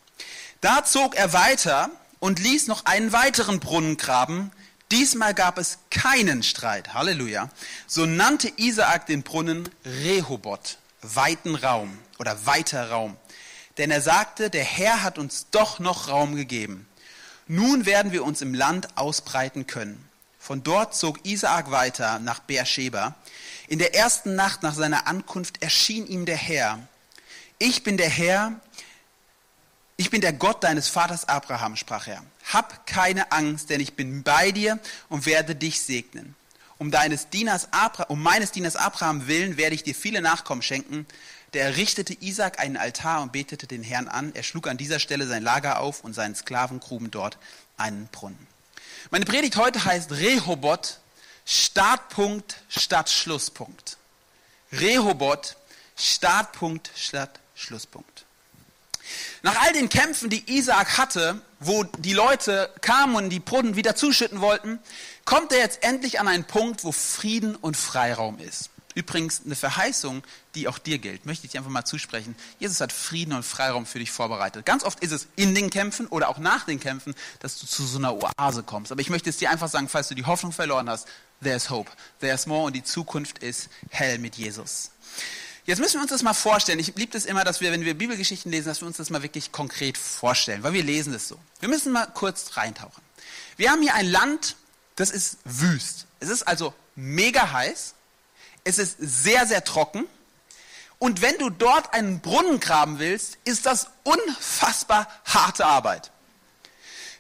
Da 0.61 0.85
zog 0.85 1.15
er 1.15 1.33
weiter 1.33 1.91
und 2.19 2.41
ließ 2.41 2.67
noch 2.67 2.87
einen 2.87 3.13
weiteren 3.13 3.61
Brunnen 3.61 3.97
graben. 3.97 4.51
Diesmal 4.91 5.35
gab 5.35 5.59
es 5.59 5.79
keinen 5.91 6.43
Streit. 6.43 6.95
Halleluja. 6.95 7.49
So 7.87 8.07
nannte 8.07 8.53
Isaak 8.57 9.07
den 9.07 9.23
Brunnen 9.23 9.69
Rehoboth, 9.85 10.79
weiten 11.03 11.55
Raum 11.55 11.97
oder 12.19 12.47
weiter 12.47 12.91
Raum. 12.91 13.17
Denn 13.79 13.91
er 13.91 14.01
sagte, 14.01 14.51
der 14.51 14.65
Herr 14.65 15.03
hat 15.03 15.19
uns 15.19 15.47
doch 15.51 15.79
noch 15.79 16.09
Raum 16.09 16.37
gegeben. 16.37 16.87
Nun 17.47 17.87
werden 17.87 18.13
wir 18.13 18.25
uns 18.25 18.41
im 18.41 18.55
Land 18.55 18.97
ausbreiten 18.97 19.67
können. 19.67 20.09
Von 20.39 20.63
dort 20.63 20.95
zog 20.95 21.27
Isaak 21.27 21.71
weiter 21.71 22.19
nach 22.19 22.41
Beersheba. 22.41 23.15
In 23.67 23.79
der 23.79 23.95
ersten 23.95 24.35
Nacht 24.35 24.63
nach 24.63 24.75
seiner 24.75 25.07
Ankunft 25.07 25.63
erschien 25.63 26.07
ihm 26.07 26.27
der 26.27 26.37
Herr. 26.37 26.79
Ich 27.59 27.83
bin 27.83 27.97
der 27.97 28.09
Herr, 28.09 28.61
ich 29.97 30.11
bin 30.11 30.21
der 30.21 30.33
Gott 30.33 30.65
deines 30.65 30.89
Vaters 30.89 31.29
Abraham, 31.29 31.77
sprach 31.77 32.09
er. 32.09 32.23
Hab 32.53 32.87
keine 32.87 33.31
Angst, 33.33 33.71
denn 33.71 33.81
ich 33.81 33.95
bin 33.95 34.23
bei 34.23 34.51
dir 34.51 34.79
und 35.09 35.25
werde 35.25 35.55
dich 35.55 35.81
segnen. 35.81 36.35
Um, 36.77 36.91
deines 36.91 37.31
Dieners 37.31 37.73
Abra 37.73 38.05
um 38.05 38.21
meines 38.21 38.51
Dieners 38.51 38.75
Abraham 38.75 39.29
willen 39.29 39.57
werde 39.57 39.77
ich 39.77 39.85
dir 39.85 39.95
viele 39.95 40.21
Nachkommen 40.21 40.61
schenken 40.61 41.07
der 41.55 41.65
errichtete 41.65 42.17
Isaac 42.21 42.59
einen 42.59 42.77
Altar 42.77 43.23
und 43.23 43.33
betete 43.33 43.67
den 43.67 43.83
Herrn 43.83 44.09
an. 44.09 44.35
Er 44.35 44.43
schlug 44.43 44.67
an 44.69 44.77
dieser 44.77 44.99
Stelle 44.99 45.27
sein 45.27 45.43
Lager 45.43 45.81
auf 45.81 46.03
und 46.03 46.13
seinen 46.13 46.35
Sklaven 46.35 46.81
gruben 46.81 47.11
dort 47.11 47.39
einen 47.77 48.09
Brunnen. 48.09 48.47
Meine 49.11 49.25
Predigt 49.25 49.57
heute 49.57 49.85
heißt 49.85 50.13
Rehoboth, 50.13 50.99
Startpunkt 51.45 52.57
statt 52.69 53.09
Schlusspunkt. 53.09 53.99
Rehoboth, 54.73 55.57
Startpunkt 55.97 56.91
statt 56.97 57.39
Schlusspunkt. 57.55 58.25
Nach 59.43 59.61
all 59.63 59.73
den 59.75 59.91
Kämpfen, 59.91 60.31
die 60.31 60.43
Isaac 60.57 60.97
hatte, 60.97 61.41
wo 61.61 61.85
die 61.85 62.15
Leute 62.15 62.71
kamen 62.81 63.15
und 63.17 63.31
die 63.31 63.41
Brunnen 63.41 63.77
wieder 63.77 63.95
zuschütten 63.95 64.41
wollten, 64.41 64.79
kommt 65.25 65.53
er 65.53 65.59
jetzt 65.59 65.83
endlich 65.83 66.19
an 66.19 66.29
einen 66.29 66.45
Punkt, 66.45 66.85
wo 66.85 66.93
Frieden 66.93 67.55
und 67.55 67.77
Freiraum 67.77 68.39
ist. 68.39 68.71
Übrigens 68.95 69.43
eine 69.45 69.57
Verheißung, 69.57 70.23
die 70.55 70.69
auch 70.69 70.79
dir 70.79 70.99
gilt, 70.99 71.27
möchte 71.27 71.47
ich 71.47 71.53
dir 71.53 71.59
einfach 71.59 71.71
mal 71.71 71.85
zusprechen. 71.85 72.37
Jesus 72.61 72.81
hat 72.81 72.93
Frieden 72.93 73.33
und 73.33 73.43
Freiraum 73.43 73.87
für 73.87 73.99
dich 73.99 74.13
vorbereitet. 74.13 74.65
Ganz 74.65 74.85
oft 74.85 75.01
ist 75.01 75.11
es 75.11 75.27
in 75.35 75.55
den 75.55 75.71
Kämpfen 75.71 76.07
oder 76.07 76.29
auch 76.29 76.39
nach 76.39 76.65
den 76.65 76.79
Kämpfen, 76.79 77.15
dass 77.41 77.59
du 77.59 77.67
zu 77.67 77.85
so 77.85 77.99
einer 77.99 78.15
Oase 78.15 78.63
kommst. 78.63 78.93
Aber 78.93 79.01
ich 79.01 79.11
möchte 79.11 79.31
es 79.31 79.37
dir 79.37 79.51
einfach 79.51 79.69
sagen, 79.69 79.89
falls 79.89 80.09
du 80.09 80.15
die 80.15 80.25
Hoffnung 80.25 80.53
verloren 80.53 80.89
hast, 80.89 81.09
there's 81.43 81.71
hope, 81.71 81.91
there's 82.21 82.47
more 82.47 82.67
und 82.67 82.77
die 82.77 82.85
Zukunft 82.85 83.39
ist 83.39 83.69
hell 83.91 84.19
mit 84.19 84.37
Jesus. 84.37 84.91
Jetzt 85.67 85.79
müssen 85.79 85.95
wir 85.95 86.03
uns 86.03 86.11
das 86.11 86.23
mal 86.23 86.35
vorstellen. 86.35 86.79
Ich 86.79 86.95
liebe 86.95 87.17
es 87.17 87.25
immer, 87.25 87.43
dass 87.43 87.61
wir, 87.61 87.73
wenn 87.73 87.85
wir 87.85 87.95
Bibelgeschichten 87.95 88.53
lesen, 88.53 88.69
dass 88.69 88.83
wir 88.83 88.87
uns 88.87 88.99
das 88.99 89.11
mal 89.11 89.23
wirklich 89.23 89.51
konkret 89.51 89.97
vorstellen, 89.97 90.63
weil 90.63 90.75
wir 90.75 90.85
lesen 90.85 91.15
es 91.15 91.27
so. 91.27 91.39
Wir 91.61 91.69
müssen 91.69 91.91
mal 91.91 92.07
kurz 92.07 92.57
reintauchen. 92.57 93.03
Wir 93.57 93.71
haben 93.71 93.81
hier 93.81 93.95
ein 93.95 94.07
Land, 94.07 94.57
das 94.95 95.11
ist 95.11 95.39
wüst. 95.45 96.07
Es 96.21 96.29
ist 96.29 96.47
also 96.47 96.75
mega 96.95 97.51
heiß 97.53 97.95
es 98.65 98.79
ist 98.79 98.97
sehr, 98.99 99.47
sehr 99.47 99.63
trocken. 99.65 100.07
Und 100.99 101.23
wenn 101.23 101.39
du 101.39 101.51
dort 101.51 101.93
einen 101.93 102.21
Brunnen 102.21 102.61
graben 102.61 102.99
willst, 102.99 103.39
ist 103.45 103.67
das 103.67 103.89
unfassbar 104.05 105.07
harte 105.25 105.67
Arbeit. 105.67 106.11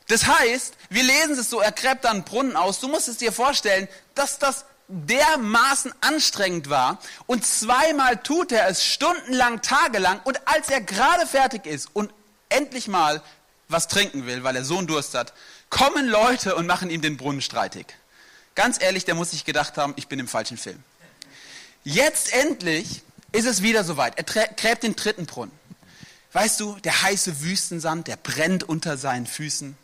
Das 0.08 0.26
heißt, 0.26 0.74
wir 0.90 1.02
lesen 1.02 1.38
es 1.38 1.50
so, 1.50 1.60
er 1.60 1.72
gräbt 1.72 2.06
einen 2.06 2.24
Brunnen 2.24 2.56
aus. 2.56 2.80
Du 2.80 2.88
musst 2.88 3.08
es 3.08 3.18
dir 3.18 3.32
vorstellen, 3.32 3.88
dass 4.14 4.38
das 4.38 4.64
dermaßen 4.88 5.94
anstrengend 6.00 6.68
war. 6.68 6.98
Und 7.26 7.46
zweimal 7.46 8.18
tut 8.18 8.52
er 8.52 8.68
es 8.68 8.84
stundenlang, 8.84 9.62
tagelang. 9.62 10.20
Und 10.24 10.46
als 10.46 10.68
er 10.68 10.80
gerade 10.80 11.26
fertig 11.26 11.66
ist 11.66 11.88
und 11.94 12.12
endlich 12.48 12.88
mal 12.88 13.22
was 13.68 13.88
trinken 13.88 14.26
will, 14.26 14.44
weil 14.44 14.56
er 14.56 14.64
so 14.64 14.78
einen 14.78 14.86
Durst 14.86 15.14
hat, 15.14 15.32
kommen 15.70 16.06
Leute 16.06 16.54
und 16.54 16.66
machen 16.66 16.90
ihm 16.90 17.00
den 17.00 17.16
Brunnen 17.16 17.40
streitig. 17.40 17.86
Ganz 18.54 18.80
ehrlich, 18.80 19.04
der 19.04 19.14
muss 19.14 19.32
sich 19.32 19.44
gedacht 19.44 19.76
haben, 19.78 19.94
ich 19.96 20.06
bin 20.06 20.18
im 20.20 20.28
falschen 20.28 20.58
Film. 20.58 20.82
Jetzt 21.84 22.32
endlich 22.32 23.02
ist 23.32 23.46
es 23.46 23.62
wieder 23.62 23.84
soweit. 23.84 24.16
Er 24.16 24.24
gräbt 24.24 24.82
den 24.82 24.96
dritten 24.96 25.26
Brunnen. 25.26 25.52
Weißt 26.32 26.58
du, 26.58 26.76
der 26.80 27.02
heiße 27.02 27.42
Wüstensand, 27.42 28.08
der 28.08 28.16
brennt 28.16 28.64
unter 28.64 28.96
seinen 28.96 29.26
Füßen. 29.26 29.76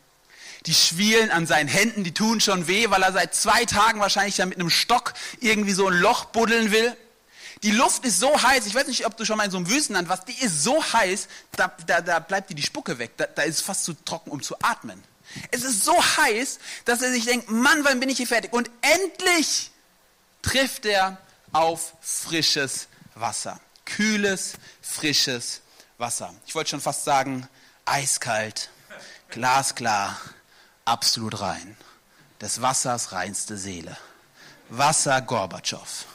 Die 0.67 0.75
Schwielen 0.75 1.31
an 1.31 1.47
seinen 1.47 1.69
Händen, 1.69 2.03
die 2.03 2.13
tun 2.13 2.41
schon 2.41 2.67
weh, 2.67 2.91
weil 2.91 3.03
er 3.03 3.13
seit 3.13 3.35
zwei 3.35 3.65
Tagen 3.65 4.01
wahrscheinlich 4.01 4.37
da 4.37 4.47
mit 4.47 4.59
einem 4.59 4.71
Stock 4.71 5.15
irgendwie 5.41 5.73
so 5.73 5.87
ein 5.87 5.95
Loch 5.95 6.27
buddeln 6.27 6.73
will. 6.73 6.97
Die 7.63 7.71
Luft 7.71 8.05
ist 8.07 8.19
so 8.19 8.43
heiß, 8.43 8.67
ich 8.67 8.75
weiß 8.75 8.87
nicht, 8.87 9.07
ob 9.07 9.17
du 9.17 9.25
schon 9.25 9.37
mal 9.37 9.45
in 9.45 9.51
so 9.51 9.59
einem 9.59 9.69
Wüstenland 9.69 10.09
warst, 10.09 10.27
die 10.29 10.45
ist 10.45 10.63
so 10.63 10.83
heiß, 10.83 11.29
da, 11.53 11.71
da, 11.87 12.01
da 12.01 12.19
bleibt 12.19 12.51
dir 12.51 12.55
die 12.55 12.63
Spucke 12.63 12.99
weg, 12.99 13.13
da, 13.19 13.27
da 13.27 13.43
ist 13.43 13.57
es 13.57 13.61
fast 13.61 13.85
zu 13.85 13.93
trocken, 14.05 14.31
um 14.31 14.43
zu 14.43 14.57
atmen. 14.63 15.03
Es 15.51 15.63
ist 15.63 15.85
so 15.85 15.95
heiß, 16.03 16.59
dass 16.87 17.03
er 17.03 17.13
sich 17.13 17.27
denkt, 17.27 17.51
Mann, 17.51 17.85
wann 17.85 18.01
bin 18.01 18.09
ich 18.09 18.17
hier 18.17 18.27
fertig? 18.27 18.53
Und 18.53 18.71
endlich 18.81 19.71
trifft 20.43 20.87
er 20.87 21.19
auf 21.53 21.95
frisches 22.01 22.89
Wasser. 23.15 23.61
Kühles, 23.85 24.55
frisches 24.81 25.63
Wasser. 25.99 26.35
Ich 26.47 26.55
wollte 26.55 26.71
schon 26.71 26.81
fast 26.81 27.05
sagen, 27.05 27.49
eiskalt, 27.85 28.71
glasklar, 29.31 30.19
absolut 30.85 31.41
rein. 31.41 31.77
Des 32.41 32.63
Wassers 32.63 33.13
reinste 33.13 33.57
Seele. 33.59 33.97
Wasser 34.71 35.21
Gorbatschow. 35.21 36.07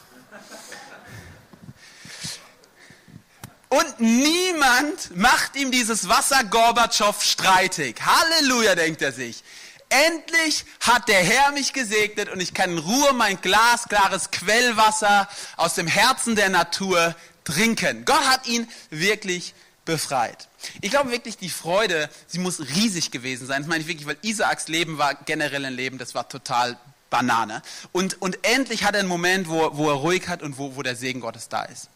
Und 3.68 4.00
niemand 4.00 5.16
macht 5.16 5.56
ihm 5.56 5.70
dieses 5.70 6.08
Wasser 6.08 6.44
Gorbatschow 6.44 7.22
streitig. 7.22 8.00
Halleluja, 8.00 8.74
denkt 8.74 9.02
er 9.02 9.12
sich. 9.12 9.42
Endlich 9.88 10.64
hat 10.80 11.08
der 11.08 11.22
Herr 11.22 11.52
mich 11.52 11.72
gesegnet 11.72 12.28
und 12.28 12.40
ich 12.40 12.54
kann 12.54 12.70
in 12.72 12.78
Ruhe 12.78 13.12
mein 13.12 13.40
glasklares 13.40 14.30
Quellwasser 14.30 15.28
aus 15.56 15.74
dem 15.74 15.86
Herzen 15.86 16.34
der 16.34 16.48
Natur 16.48 17.14
trinken. 17.44 18.04
Gott 18.04 18.24
hat 18.26 18.46
ihn 18.46 18.68
wirklich 18.90 19.54
befreit. 19.84 20.48
Ich 20.80 20.90
glaube 20.90 21.12
wirklich, 21.12 21.38
die 21.38 21.48
Freude, 21.48 22.10
sie 22.26 22.40
muss 22.40 22.60
riesig 22.60 23.12
gewesen 23.12 23.46
sein. 23.46 23.62
Das 23.62 23.68
meine 23.68 23.82
ich 23.82 23.88
wirklich, 23.88 24.06
weil 24.06 24.18
Isaaks 24.22 24.68
Leben 24.68 24.98
war 24.98 25.14
generell 25.14 25.64
ein 25.64 25.74
Leben, 25.74 25.98
das 25.98 26.14
war 26.14 26.28
total 26.28 26.76
Banane. 27.08 27.62
Und, 27.92 28.20
und 28.20 28.38
endlich 28.42 28.82
hat 28.82 28.94
er 28.94 29.00
einen 29.00 29.08
Moment, 29.08 29.48
wo, 29.48 29.76
wo 29.76 29.88
er 29.88 29.94
ruhig 29.94 30.26
hat 30.28 30.42
und 30.42 30.58
wo, 30.58 30.74
wo 30.76 30.82
der 30.82 30.96
Segen 30.96 31.20
Gottes 31.20 31.48
da 31.48 31.62
ist. 31.62 31.88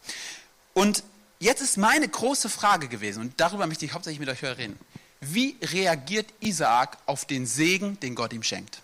Und 0.73 1.03
jetzt 1.39 1.61
ist 1.61 1.77
meine 1.77 2.07
große 2.07 2.49
Frage 2.49 2.87
gewesen, 2.87 3.21
und 3.21 3.39
darüber 3.39 3.67
möchte 3.67 3.85
ich 3.85 3.93
hauptsächlich 3.93 4.19
mit 4.19 4.29
euch 4.29 4.41
reden. 4.43 4.79
Wie 5.21 5.55
reagiert 5.61 6.33
Isaak 6.39 6.97
auf 7.05 7.25
den 7.25 7.45
Segen, 7.45 7.99
den 7.99 8.15
Gott 8.15 8.33
ihm 8.33 8.43
schenkt? 8.43 8.81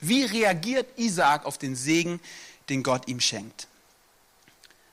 Wie 0.00 0.24
reagiert 0.24 0.98
Isaak 0.98 1.44
auf 1.44 1.58
den 1.58 1.76
Segen, 1.76 2.20
den 2.70 2.82
Gott 2.82 3.08
ihm 3.08 3.20
schenkt? 3.20 3.68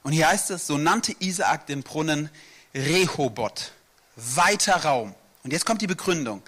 Und 0.04 0.12
hier 0.12 0.28
heißt 0.28 0.52
es, 0.52 0.68
so 0.68 0.78
nannte 0.78 1.16
Isaak 1.20 1.68
den 1.68 1.84
Brunnen 1.84 2.30
Rehobot, 2.76 3.72
weiter 4.18 4.84
Raum. 4.84 5.16
Und 5.44 5.54
jetzt 5.54 5.66
kommt 5.66 5.82
die 5.82 5.88
Begründung. 5.88 6.44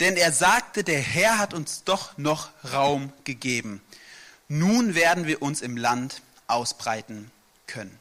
Denn 0.00 0.16
er 0.16 0.32
sagte, 0.32 0.84
der 0.84 1.00
Herr 1.00 1.38
hat 1.38 1.54
uns 1.54 1.84
doch 1.84 2.18
noch 2.18 2.50
Raum 2.72 3.12
gegeben. 3.24 3.80
Nun 4.48 4.94
werden 4.94 5.26
wir 5.26 5.42
uns 5.42 5.60
im 5.60 5.76
Land 5.76 6.22
ausbreiten 6.46 7.30
können. 7.66 7.96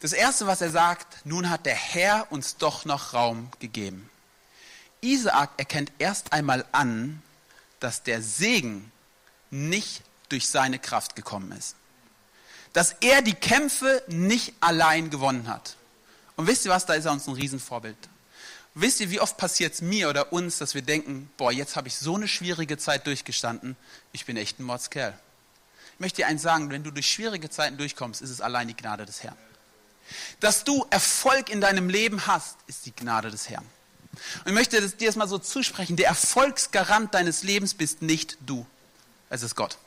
Das 0.00 0.12
Erste, 0.12 0.46
was 0.46 0.60
er 0.60 0.70
sagt, 0.70 1.24
nun 1.24 1.50
hat 1.50 1.66
der 1.66 1.74
Herr 1.74 2.26
uns 2.30 2.56
doch 2.56 2.84
noch 2.84 3.12
Raum 3.12 3.48
gegeben. 3.60 4.08
Isaak 5.02 5.50
erkennt 5.58 5.92
erst 5.98 6.32
einmal 6.32 6.64
an, 6.72 7.22
dass 7.80 8.02
der 8.02 8.22
Segen 8.22 8.90
nicht 9.50 10.02
durch 10.28 10.48
seine 10.48 10.78
Kraft 10.78 11.16
gekommen 11.16 11.52
ist. 11.52 11.76
Dass 12.72 12.96
er 13.00 13.20
die 13.20 13.34
Kämpfe 13.34 14.02
nicht 14.06 14.54
allein 14.60 15.10
gewonnen 15.10 15.48
hat. 15.48 15.76
Und 16.36 16.46
wisst 16.46 16.64
ihr 16.64 16.70
was, 16.70 16.86
da 16.86 16.94
ist 16.94 17.04
er 17.04 17.12
uns 17.12 17.26
ein 17.26 17.34
Riesenvorbild. 17.34 17.96
Wisst 18.74 19.00
ihr, 19.00 19.10
wie 19.10 19.20
oft 19.20 19.36
passiert 19.36 19.74
es 19.74 19.82
mir 19.82 20.08
oder 20.08 20.32
uns, 20.32 20.56
dass 20.56 20.74
wir 20.74 20.80
denken, 20.80 21.30
boah, 21.36 21.52
jetzt 21.52 21.76
habe 21.76 21.88
ich 21.88 21.96
so 21.96 22.14
eine 22.14 22.26
schwierige 22.26 22.78
Zeit 22.78 23.06
durchgestanden, 23.06 23.76
ich 24.12 24.24
bin 24.24 24.38
echt 24.38 24.58
ein 24.58 24.64
Mordskerl. 24.64 25.12
Ich 25.94 26.00
möchte 26.00 26.22
dir 26.22 26.26
eins 26.26 26.40
sagen, 26.40 26.70
wenn 26.70 26.82
du 26.82 26.90
durch 26.90 27.10
schwierige 27.10 27.50
Zeiten 27.50 27.76
durchkommst, 27.76 28.22
ist 28.22 28.30
es 28.30 28.40
allein 28.40 28.68
die 28.68 28.76
Gnade 28.76 29.04
des 29.04 29.22
Herrn. 29.22 29.36
Dass 30.40 30.64
du 30.64 30.86
Erfolg 30.88 31.50
in 31.50 31.60
deinem 31.60 31.90
Leben 31.90 32.26
hast, 32.26 32.56
ist 32.66 32.86
die 32.86 32.96
Gnade 32.96 33.30
des 33.30 33.50
Herrn. 33.50 33.68
Und 34.12 34.48
ich 34.48 34.52
möchte 34.52 34.80
dir 34.80 35.06
das 35.06 35.16
mal 35.16 35.28
so 35.28 35.38
zusprechen, 35.38 35.96
der 35.96 36.08
Erfolgsgarant 36.08 37.14
deines 37.14 37.42
Lebens 37.42 37.74
bist 37.74 38.02
nicht 38.02 38.36
du, 38.40 38.66
es 39.30 39.42
ist 39.42 39.56
Gott. 39.56 39.78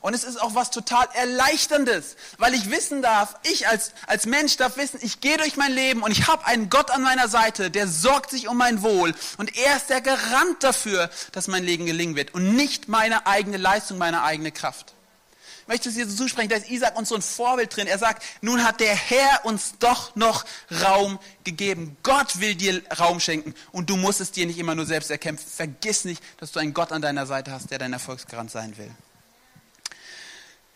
Und 0.00 0.14
es 0.14 0.24
ist 0.24 0.40
auch 0.40 0.54
was 0.54 0.70
total 0.70 1.08
Erleichterndes, 1.14 2.16
weil 2.38 2.54
ich 2.54 2.70
wissen 2.70 3.02
darf, 3.02 3.34
ich 3.42 3.66
als, 3.66 3.92
als 4.06 4.26
Mensch 4.26 4.56
darf 4.56 4.76
wissen, 4.76 5.00
ich 5.02 5.20
gehe 5.20 5.36
durch 5.38 5.56
mein 5.56 5.72
Leben 5.72 6.02
und 6.02 6.12
ich 6.12 6.28
habe 6.28 6.46
einen 6.46 6.70
Gott 6.70 6.90
an 6.90 7.02
meiner 7.02 7.28
Seite, 7.28 7.70
der 7.70 7.88
sorgt 7.88 8.30
sich 8.30 8.48
um 8.48 8.56
mein 8.56 8.82
Wohl. 8.82 9.14
Und 9.38 9.56
er 9.56 9.76
ist 9.76 9.90
der 9.90 10.00
Garant 10.00 10.62
dafür, 10.62 11.10
dass 11.32 11.48
mein 11.48 11.64
Leben 11.64 11.86
gelingen 11.86 12.16
wird 12.16 12.32
und 12.32 12.54
nicht 12.54 12.88
meine 12.88 13.26
eigene 13.26 13.56
Leistung, 13.56 13.98
meine 13.98 14.22
eigene 14.22 14.52
Kraft. 14.52 14.94
Möchte 15.68 15.90
es 15.90 15.96
dir 15.96 16.08
zusprechen, 16.08 16.48
da 16.48 16.56
ist 16.56 16.70
Isaac 16.70 16.98
uns 16.98 17.10
so 17.10 17.14
ein 17.14 17.20
Vorbild 17.20 17.76
drin. 17.76 17.86
Er 17.86 17.98
sagt, 17.98 18.24
nun 18.40 18.64
hat 18.64 18.80
der 18.80 18.94
Herr 18.94 19.44
uns 19.44 19.74
doch 19.78 20.16
noch 20.16 20.46
Raum 20.82 21.18
gegeben. 21.44 21.98
Gott 22.02 22.40
will 22.40 22.54
dir 22.54 22.82
Raum 22.98 23.20
schenken 23.20 23.54
und 23.70 23.90
du 23.90 23.98
musst 23.98 24.22
es 24.22 24.32
dir 24.32 24.46
nicht 24.46 24.58
immer 24.58 24.74
nur 24.74 24.86
selbst 24.86 25.10
erkämpfen. 25.10 25.46
Vergiss 25.46 26.06
nicht, 26.06 26.22
dass 26.38 26.52
du 26.52 26.58
einen 26.58 26.72
Gott 26.72 26.90
an 26.90 27.02
deiner 27.02 27.26
Seite 27.26 27.52
hast, 27.52 27.70
der 27.70 27.78
dein 27.78 27.92
Erfolgsgarant 27.92 28.50
sein 28.50 28.78
will. 28.78 28.90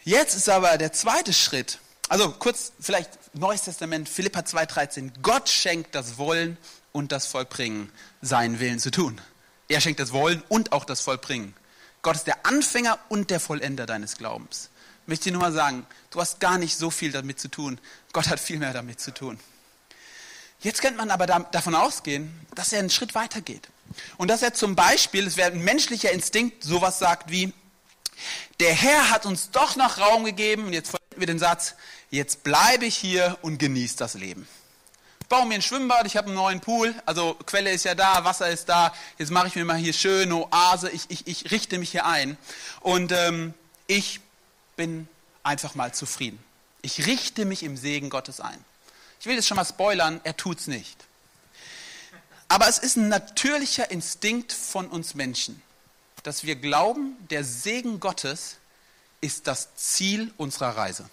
Jetzt 0.04 0.36
ist 0.36 0.50
aber 0.50 0.76
der 0.76 0.92
zweite 0.92 1.32
Schritt. 1.32 1.78
Also 2.10 2.30
kurz 2.30 2.72
vielleicht 2.78 3.10
Neues 3.32 3.62
Testament, 3.62 4.10
Philippa 4.10 4.40
2,13. 4.40 5.12
Gott 5.22 5.48
schenkt 5.48 5.94
das 5.94 6.18
Wollen 6.18 6.58
und 6.92 7.12
das 7.12 7.24
Vollbringen, 7.24 7.90
seinen 8.20 8.60
Willen 8.60 8.78
zu 8.78 8.90
tun. 8.90 9.22
Er 9.68 9.80
schenkt 9.80 10.00
das 10.00 10.12
Wollen 10.12 10.42
und 10.50 10.72
auch 10.72 10.84
das 10.84 11.00
Vollbringen. 11.00 11.54
Gott 12.02 12.16
ist 12.16 12.26
der 12.26 12.44
Anfänger 12.44 12.98
und 13.08 13.30
der 13.30 13.40
Vollender 13.40 13.86
deines 13.86 14.18
Glaubens. 14.18 14.68
Ich 15.12 15.18
möchte 15.18 15.28
dir 15.28 15.32
nur 15.32 15.42
mal 15.42 15.52
sagen, 15.52 15.86
du 16.10 16.22
hast 16.22 16.40
gar 16.40 16.56
nicht 16.56 16.74
so 16.74 16.88
viel 16.88 17.12
damit 17.12 17.38
zu 17.38 17.48
tun. 17.48 17.78
Gott 18.14 18.28
hat 18.28 18.40
viel 18.40 18.58
mehr 18.58 18.72
damit 18.72 18.98
zu 18.98 19.12
tun. 19.12 19.38
Jetzt 20.60 20.80
könnte 20.80 20.96
man 20.96 21.10
aber 21.10 21.26
davon 21.26 21.74
ausgehen, 21.74 22.34
dass 22.54 22.72
er 22.72 22.78
einen 22.78 22.88
Schritt 22.88 23.14
weiter 23.14 23.42
geht. 23.42 23.68
Und 24.16 24.28
dass 24.28 24.40
er 24.40 24.54
zum 24.54 24.74
Beispiel, 24.74 25.26
es 25.26 25.36
wäre 25.36 25.52
ein 25.52 25.62
menschlicher 25.62 26.12
Instinkt, 26.12 26.64
sowas 26.64 26.98
sagt 26.98 27.30
wie, 27.30 27.52
der 28.58 28.72
Herr 28.72 29.10
hat 29.10 29.26
uns 29.26 29.50
doch 29.50 29.76
noch 29.76 29.98
Raum 29.98 30.24
gegeben, 30.24 30.64
und 30.64 30.72
jetzt 30.72 30.88
verwenden 30.88 31.20
wir 31.20 31.26
den 31.26 31.38
Satz, 31.38 31.74
jetzt 32.08 32.42
bleibe 32.42 32.86
ich 32.86 32.96
hier 32.96 33.36
und 33.42 33.58
genieße 33.58 33.98
das 33.98 34.14
Leben. 34.14 34.48
Ich 35.20 35.26
baue 35.26 35.44
mir 35.44 35.56
ein 35.56 35.62
Schwimmbad, 35.62 36.06
ich 36.06 36.16
habe 36.16 36.28
einen 36.28 36.36
neuen 36.36 36.60
Pool, 36.60 36.94
also 37.04 37.34
Quelle 37.44 37.70
ist 37.70 37.84
ja 37.84 37.94
da, 37.94 38.24
Wasser 38.24 38.48
ist 38.48 38.70
da, 38.70 38.94
jetzt 39.18 39.30
mache 39.30 39.48
ich 39.48 39.56
mir 39.56 39.66
mal 39.66 39.76
hier 39.76 39.92
schön 39.92 40.32
Oase, 40.32 40.88
ich, 40.88 41.04
ich, 41.10 41.26
ich 41.26 41.50
richte 41.50 41.78
mich 41.78 41.90
hier 41.90 42.06
ein. 42.06 42.38
Und 42.80 43.12
ähm, 43.12 43.52
ich 43.86 44.22
bin 44.76 45.08
einfach 45.42 45.74
mal 45.74 45.92
zufrieden. 45.94 46.42
Ich 46.82 47.06
richte 47.06 47.44
mich 47.44 47.62
im 47.62 47.76
Segen 47.76 48.10
Gottes 48.10 48.40
ein. 48.40 48.64
Ich 49.20 49.26
will 49.26 49.36
jetzt 49.36 49.46
schon 49.46 49.56
mal 49.56 49.64
spoilern, 49.64 50.20
er 50.24 50.36
tut 50.36 50.58
es 50.58 50.66
nicht. 50.66 50.96
Aber 52.48 52.68
es 52.68 52.78
ist 52.78 52.96
ein 52.96 53.08
natürlicher 53.08 53.90
Instinkt 53.90 54.52
von 54.52 54.88
uns 54.88 55.14
Menschen 55.14 55.62
dass 56.22 56.44
wir 56.44 56.56
glauben, 56.56 57.16
der 57.30 57.44
Segen 57.44 58.00
Gottes 58.00 58.56
ist 59.20 59.46
das 59.46 59.74
Ziel 59.76 60.32
unserer 60.36 60.76
Reise. 60.76 61.08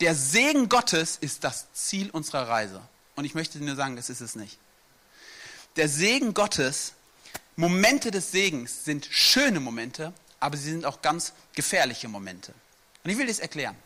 Der 0.00 0.14
Segen 0.14 0.68
Gottes 0.68 1.16
ist 1.20 1.44
das 1.44 1.66
Ziel 1.72 2.10
unserer 2.10 2.48
Reise. 2.48 2.80
Und 3.14 3.24
ich 3.24 3.34
möchte 3.34 3.58
dir 3.58 3.76
sagen, 3.76 3.96
das 3.96 4.10
ist 4.10 4.20
es 4.20 4.34
nicht. 4.34 4.58
Der 5.76 5.88
Segen 5.88 6.34
Gottes, 6.34 6.92
Momente 7.56 8.10
des 8.10 8.32
Segens 8.32 8.84
sind 8.84 9.06
schöne 9.10 9.60
Momente, 9.60 10.12
aber 10.40 10.56
sie 10.56 10.70
sind 10.70 10.84
auch 10.84 11.02
ganz 11.02 11.32
gefährliche 11.54 12.08
Momente. 12.08 12.52
Und 13.04 13.10
ich 13.10 13.18
will 13.18 13.26
das 13.26 13.40
erklären. 13.40 13.76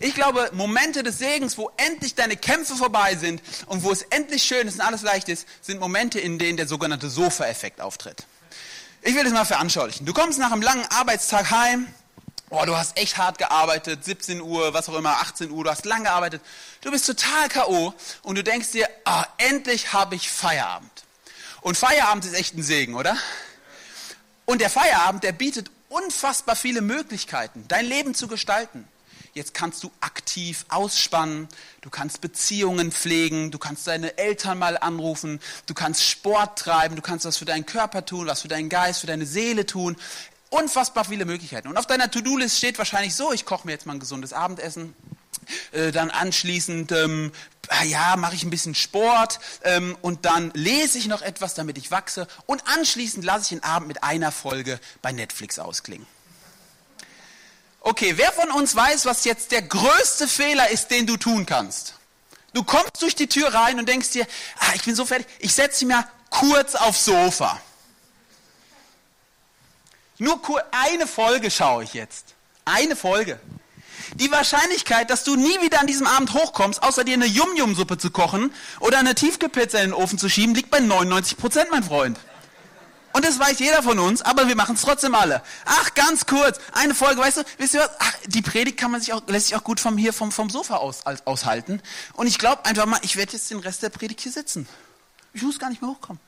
Ich 0.00 0.14
glaube, 0.14 0.50
Momente 0.52 1.04
des 1.04 1.18
Segens, 1.18 1.56
wo 1.56 1.70
endlich 1.76 2.16
deine 2.16 2.36
Kämpfe 2.36 2.74
vorbei 2.74 3.14
sind 3.14 3.40
und 3.66 3.84
wo 3.84 3.92
es 3.92 4.02
endlich 4.02 4.42
schön 4.42 4.66
ist 4.66 4.74
und 4.74 4.80
alles 4.80 5.02
leicht 5.02 5.28
ist, 5.28 5.46
sind 5.60 5.78
Momente, 5.78 6.18
in 6.18 6.38
denen 6.40 6.56
der 6.56 6.66
sogenannte 6.66 7.08
Sofa-Effekt 7.08 7.80
auftritt. 7.80 8.24
Ich 9.02 9.14
will 9.14 9.22
das 9.22 9.32
mal 9.32 9.44
veranschaulichen. 9.44 10.06
Du 10.06 10.12
kommst 10.12 10.38
nach 10.38 10.50
einem 10.50 10.62
langen 10.62 10.84
Arbeitstag 10.86 11.50
heim. 11.50 11.86
Oh, 12.50 12.64
du 12.66 12.76
hast 12.76 12.96
echt 12.98 13.16
hart 13.16 13.38
gearbeitet, 13.38 14.04
17 14.04 14.40
Uhr, 14.40 14.74
was 14.74 14.88
auch 14.88 14.96
immer, 14.96 15.20
18 15.20 15.50
Uhr, 15.50 15.64
du 15.64 15.70
hast 15.70 15.84
lang 15.84 16.04
gearbeitet. 16.04 16.42
Du 16.80 16.90
bist 16.90 17.06
total 17.06 17.48
K.O. 17.48 17.94
und 18.22 18.36
du 18.36 18.42
denkst 18.42 18.72
dir, 18.72 18.88
oh, 19.04 19.22
endlich 19.38 19.92
habe 19.92 20.14
ich 20.14 20.30
Feierabend. 20.30 21.04
Und 21.60 21.76
Feierabend 21.76 22.24
ist 22.24 22.34
echt 22.34 22.54
ein 22.54 22.62
Segen, 22.62 22.94
oder? 22.94 23.16
Und 24.46 24.60
der 24.60 24.70
Feierabend, 24.70 25.22
der 25.22 25.32
bietet 25.32 25.70
unfassbar 25.94 26.56
viele 26.56 26.80
Möglichkeiten, 26.80 27.64
dein 27.68 27.86
Leben 27.86 28.14
zu 28.14 28.26
gestalten. 28.26 28.88
Jetzt 29.32 29.52
kannst 29.52 29.82
du 29.82 29.90
aktiv 30.00 30.64
ausspannen, 30.68 31.48
du 31.80 31.90
kannst 31.90 32.20
Beziehungen 32.20 32.92
pflegen, 32.92 33.50
du 33.50 33.58
kannst 33.58 33.86
deine 33.86 34.16
Eltern 34.16 34.58
mal 34.58 34.76
anrufen, 34.78 35.40
du 35.66 35.74
kannst 35.74 36.04
Sport 36.04 36.58
treiben, 36.58 36.94
du 36.94 37.02
kannst 37.02 37.24
was 37.24 37.36
für 37.36 37.44
deinen 37.44 37.66
Körper 37.66 38.04
tun, 38.04 38.28
was 38.28 38.42
für 38.42 38.48
deinen 38.48 38.68
Geist, 38.68 39.00
für 39.00 39.08
deine 39.08 39.26
Seele 39.26 39.66
tun. 39.66 39.96
Unfassbar 40.50 41.04
viele 41.04 41.24
Möglichkeiten. 41.24 41.66
Und 41.66 41.76
auf 41.76 41.86
deiner 41.86 42.10
To-Do-List 42.10 42.58
steht 42.58 42.78
wahrscheinlich 42.78 43.14
so, 43.14 43.32
ich 43.32 43.44
koche 43.44 43.66
mir 43.66 43.72
jetzt 43.72 43.86
mal 43.86 43.94
ein 43.94 44.00
gesundes 44.00 44.32
Abendessen, 44.32 44.94
äh, 45.72 45.92
dann 45.92 46.10
anschließend 46.10 46.92
ähm, 46.92 47.32
ah 47.68 47.84
ja, 47.84 48.16
mache 48.16 48.34
ich 48.34 48.42
ein 48.42 48.50
bisschen 48.50 48.74
Sport 48.74 49.40
ähm, 49.62 49.96
und 50.02 50.24
dann 50.24 50.50
lese 50.54 50.98
ich 50.98 51.06
noch 51.06 51.22
etwas, 51.22 51.54
damit 51.54 51.78
ich 51.78 51.90
wachse 51.90 52.26
und 52.46 52.66
anschließend 52.66 53.24
lasse 53.24 53.42
ich 53.42 53.48
den 53.48 53.62
Abend 53.62 53.88
mit 53.88 54.02
einer 54.02 54.32
Folge 54.32 54.80
bei 55.02 55.12
Netflix 55.12 55.58
ausklingen. 55.58 56.06
Okay, 57.80 58.14
wer 58.16 58.32
von 58.32 58.50
uns 58.50 58.74
weiß, 58.74 59.04
was 59.04 59.24
jetzt 59.24 59.52
der 59.52 59.62
größte 59.62 60.26
Fehler 60.26 60.70
ist, 60.70 60.88
den 60.88 61.06
du 61.06 61.16
tun 61.16 61.44
kannst? 61.44 61.94
Du 62.54 62.62
kommst 62.62 63.02
durch 63.02 63.14
die 63.14 63.26
Tür 63.26 63.52
rein 63.52 63.78
und 63.78 63.88
denkst 63.88 64.10
dir, 64.10 64.26
ah, 64.58 64.72
ich 64.74 64.84
bin 64.84 64.94
so 64.94 65.04
fertig, 65.04 65.26
ich 65.40 65.52
setze 65.52 65.84
mich 65.84 65.94
mal 65.94 66.08
kurz 66.30 66.74
aufs 66.74 67.04
Sofa. 67.04 67.60
Nur 70.18 70.40
eine 70.70 71.06
Folge 71.06 71.50
schaue 71.50 71.84
ich 71.84 71.92
jetzt. 71.92 72.34
Eine 72.64 72.96
Folge. 72.96 73.38
Die 74.14 74.30
Wahrscheinlichkeit, 74.30 75.10
dass 75.10 75.24
du 75.24 75.36
nie 75.36 75.60
wieder 75.60 75.80
an 75.80 75.86
diesem 75.86 76.06
Abend 76.06 76.34
hochkommst, 76.34 76.82
außer 76.82 77.04
dir 77.04 77.14
eine 77.14 77.26
Yum-Yum-Suppe 77.26 77.98
zu 77.98 78.10
kochen 78.10 78.52
oder 78.80 78.98
eine 78.98 79.14
Tiefkühlpizza 79.14 79.78
in 79.78 79.90
den 79.90 79.94
Ofen 79.94 80.18
zu 80.18 80.28
schieben, 80.28 80.54
liegt 80.54 80.70
bei 80.70 80.80
99 80.80 81.36
Prozent, 81.36 81.70
mein 81.70 81.84
Freund. 81.84 82.18
Und 83.14 83.24
das 83.24 83.38
weiß 83.38 83.60
jeder 83.60 83.80
von 83.84 84.00
uns, 84.00 84.22
aber 84.22 84.48
wir 84.48 84.56
machen 84.56 84.74
es 84.74 84.82
trotzdem 84.82 85.14
alle. 85.14 85.40
Ach, 85.64 85.94
ganz 85.94 86.26
kurz, 86.26 86.58
eine 86.72 86.96
Folge, 86.96 87.20
weißt 87.20 87.36
du, 87.36 87.42
wisst 87.58 87.74
ihr 87.74 87.80
was? 87.80 87.90
Ach, 88.00 88.12
die 88.26 88.42
Predigt 88.42 88.76
kann 88.76 88.90
man 88.90 89.00
sich 89.00 89.12
auch, 89.12 89.22
lässt 89.28 89.46
sich 89.46 89.56
auch 89.56 89.62
gut 89.62 89.78
vom 89.78 89.96
hier 89.96 90.12
vom, 90.12 90.32
vom 90.32 90.50
Sofa 90.50 90.78
aus, 90.78 91.06
aus, 91.06 91.18
aushalten. 91.24 91.80
Und 92.14 92.26
ich 92.26 92.38
glaube 92.38 92.64
einfach 92.64 92.86
mal, 92.86 92.98
ich 93.02 93.16
werde 93.16 93.32
jetzt 93.32 93.48
den 93.52 93.60
Rest 93.60 93.84
der 93.84 93.90
Predigt 93.90 94.20
hier 94.20 94.32
sitzen. 94.32 94.66
Ich 95.32 95.42
muss 95.42 95.60
gar 95.60 95.70
nicht 95.70 95.80
mehr 95.80 95.92
hochkommen. 95.92 96.20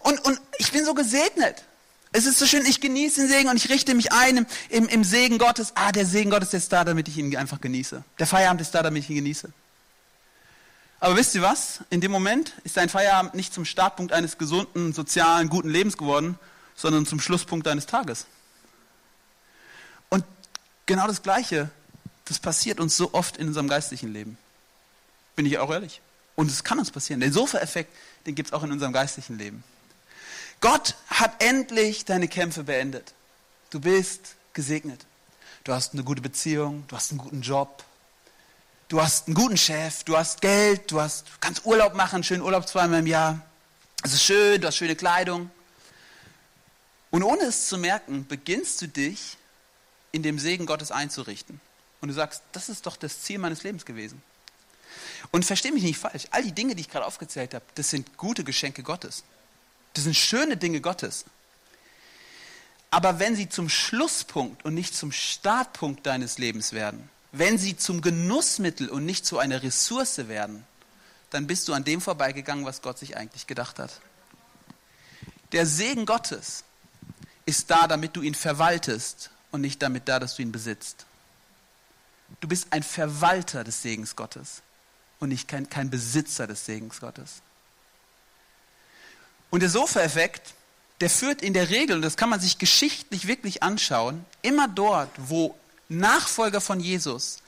Und, 0.00 0.22
und 0.26 0.38
ich 0.58 0.72
bin 0.72 0.84
so 0.84 0.92
gesegnet. 0.92 1.64
Es 2.12 2.26
ist 2.26 2.38
so 2.38 2.46
schön, 2.46 2.64
ich 2.64 2.80
genieße 2.80 3.20
den 3.20 3.28
Segen 3.28 3.48
und 3.50 3.56
ich 3.56 3.68
richte 3.68 3.94
mich 3.94 4.12
ein 4.12 4.38
im, 4.38 4.46
im, 4.70 4.88
im 4.88 5.04
Segen 5.04 5.38
Gottes. 5.38 5.72
Ah, 5.74 5.92
der 5.92 6.06
Segen 6.06 6.30
Gottes 6.30 6.54
ist 6.54 6.72
da, 6.72 6.84
damit 6.84 7.08
ich 7.08 7.18
ihn 7.18 7.36
einfach 7.36 7.60
genieße. 7.60 8.02
Der 8.18 8.26
Feierabend 8.26 8.62
ist 8.62 8.74
da, 8.74 8.82
damit 8.82 9.04
ich 9.04 9.10
ihn 9.10 9.16
genieße. 9.16 9.52
Aber 11.00 11.16
wisst 11.16 11.34
ihr 11.34 11.42
was? 11.42 11.80
In 11.90 12.00
dem 12.00 12.10
Moment 12.10 12.54
ist 12.64 12.76
dein 12.76 12.88
Feierabend 12.88 13.34
nicht 13.34 13.52
zum 13.52 13.64
Startpunkt 13.64 14.12
eines 14.12 14.38
gesunden, 14.38 14.92
sozialen, 14.92 15.48
guten 15.48 15.68
Lebens 15.68 15.96
geworden, 15.96 16.38
sondern 16.74 17.06
zum 17.06 17.20
Schlusspunkt 17.20 17.66
deines 17.66 17.86
Tages. 17.86 18.26
Und 20.08 20.24
genau 20.86 21.06
das 21.06 21.22
Gleiche, 21.22 21.70
das 22.24 22.38
passiert 22.38 22.80
uns 22.80 22.96
so 22.96 23.12
oft 23.12 23.36
in 23.36 23.48
unserem 23.48 23.68
geistlichen 23.68 24.12
Leben. 24.12 24.38
Bin 25.36 25.46
ich 25.46 25.58
auch 25.58 25.70
ehrlich. 25.70 26.00
Und 26.34 26.50
es 26.50 26.64
kann 26.64 26.78
uns 26.78 26.90
passieren. 26.90 27.20
Den 27.20 27.32
Sofa-Effekt, 27.32 27.94
den 28.26 28.34
gibt 28.34 28.48
es 28.48 28.52
auch 28.52 28.64
in 28.64 28.72
unserem 28.72 28.92
geistlichen 28.92 29.38
Leben. 29.38 29.62
Gott 30.60 30.96
hat 31.08 31.42
endlich 31.42 32.04
deine 32.04 32.28
Kämpfe 32.28 32.64
beendet. 32.64 33.14
Du 33.70 33.80
bist 33.80 34.34
gesegnet. 34.52 35.06
Du 35.64 35.72
hast 35.72 35.92
eine 35.92 36.02
gute 36.02 36.22
Beziehung, 36.22 36.84
du 36.88 36.96
hast 36.96 37.10
einen 37.10 37.18
guten 37.18 37.42
Job, 37.42 37.84
du 38.88 39.02
hast 39.02 39.26
einen 39.26 39.34
guten 39.34 39.56
Chef, 39.56 40.02
du 40.04 40.16
hast 40.16 40.40
Geld, 40.40 40.90
du 40.90 41.00
hast, 41.00 41.26
kannst 41.40 41.66
Urlaub 41.66 41.94
machen, 41.94 42.24
schönen 42.24 42.42
Urlaub 42.42 42.66
zweimal 42.66 43.00
im 43.00 43.06
Jahr. 43.06 43.44
Es 44.02 44.14
ist 44.14 44.22
schön, 44.22 44.60
du 44.60 44.66
hast 44.66 44.76
schöne 44.76 44.96
Kleidung. 44.96 45.50
Und 47.10 47.22
ohne 47.22 47.42
es 47.42 47.68
zu 47.68 47.78
merken, 47.78 48.26
beginnst 48.26 48.80
du 48.82 48.88
dich 48.88 49.36
in 50.12 50.22
dem 50.22 50.38
Segen 50.38 50.66
Gottes 50.66 50.90
einzurichten. 50.90 51.60
Und 52.00 52.08
du 52.08 52.14
sagst, 52.14 52.42
das 52.52 52.68
ist 52.68 52.86
doch 52.86 52.96
das 52.96 53.22
Ziel 53.22 53.38
meines 53.38 53.62
Lebens 53.62 53.84
gewesen. 53.84 54.22
Und 55.30 55.44
versteh 55.44 55.70
mich 55.70 55.82
nicht 55.82 55.98
falsch, 55.98 56.26
all 56.30 56.42
die 56.42 56.52
Dinge, 56.52 56.74
die 56.74 56.80
ich 56.80 56.90
gerade 56.90 57.04
aufgezählt 57.04 57.54
habe, 57.54 57.64
das 57.74 57.90
sind 57.90 58.16
gute 58.16 58.44
Geschenke 58.44 58.82
Gottes. 58.82 59.24
Das 59.98 60.04
sind 60.04 60.14
schöne 60.14 60.56
Dinge 60.56 60.80
Gottes. 60.80 61.24
Aber 62.88 63.18
wenn 63.18 63.34
sie 63.34 63.48
zum 63.48 63.68
Schlusspunkt 63.68 64.64
und 64.64 64.74
nicht 64.74 64.94
zum 64.94 65.10
Startpunkt 65.10 66.06
deines 66.06 66.38
Lebens 66.38 66.72
werden, 66.72 67.10
wenn 67.32 67.58
sie 67.58 67.76
zum 67.76 68.00
Genussmittel 68.00 68.90
und 68.90 69.04
nicht 69.04 69.26
zu 69.26 69.40
einer 69.40 69.60
Ressource 69.60 70.28
werden, 70.28 70.64
dann 71.30 71.48
bist 71.48 71.66
du 71.66 71.72
an 71.72 71.82
dem 71.82 72.00
vorbeigegangen, 72.00 72.64
was 72.64 72.80
Gott 72.80 72.96
sich 72.96 73.16
eigentlich 73.16 73.48
gedacht 73.48 73.80
hat. 73.80 74.00
Der 75.50 75.66
Segen 75.66 76.06
Gottes 76.06 76.62
ist 77.44 77.68
da, 77.68 77.88
damit 77.88 78.14
du 78.14 78.22
ihn 78.22 78.36
verwaltest 78.36 79.30
und 79.50 79.62
nicht 79.62 79.82
damit 79.82 80.08
da, 80.08 80.20
dass 80.20 80.36
du 80.36 80.42
ihn 80.42 80.52
besitzt. 80.52 81.06
Du 82.38 82.46
bist 82.46 82.68
ein 82.70 82.84
Verwalter 82.84 83.64
des 83.64 83.82
Segens 83.82 84.14
Gottes 84.14 84.62
und 85.18 85.30
nicht 85.30 85.48
kein, 85.48 85.68
kein 85.68 85.90
Besitzer 85.90 86.46
des 86.46 86.66
Segens 86.66 87.00
Gottes. 87.00 87.42
Und 89.50 89.60
der 89.60 89.70
Sofa-Effekt, 89.70 90.54
der 91.00 91.10
führt 91.10 91.42
in 91.42 91.54
der 91.54 91.70
Regel, 91.70 91.96
und 91.96 92.02
das 92.02 92.16
kann 92.16 92.28
man 92.28 92.40
sich 92.40 92.58
geschichtlich 92.58 93.26
wirklich 93.26 93.62
anschauen, 93.62 94.24
immer 94.42 94.68
dort, 94.68 95.10
wo 95.16 95.54
Nachfolger 95.88 96.60
von 96.60 96.80
Jesus 96.80 97.38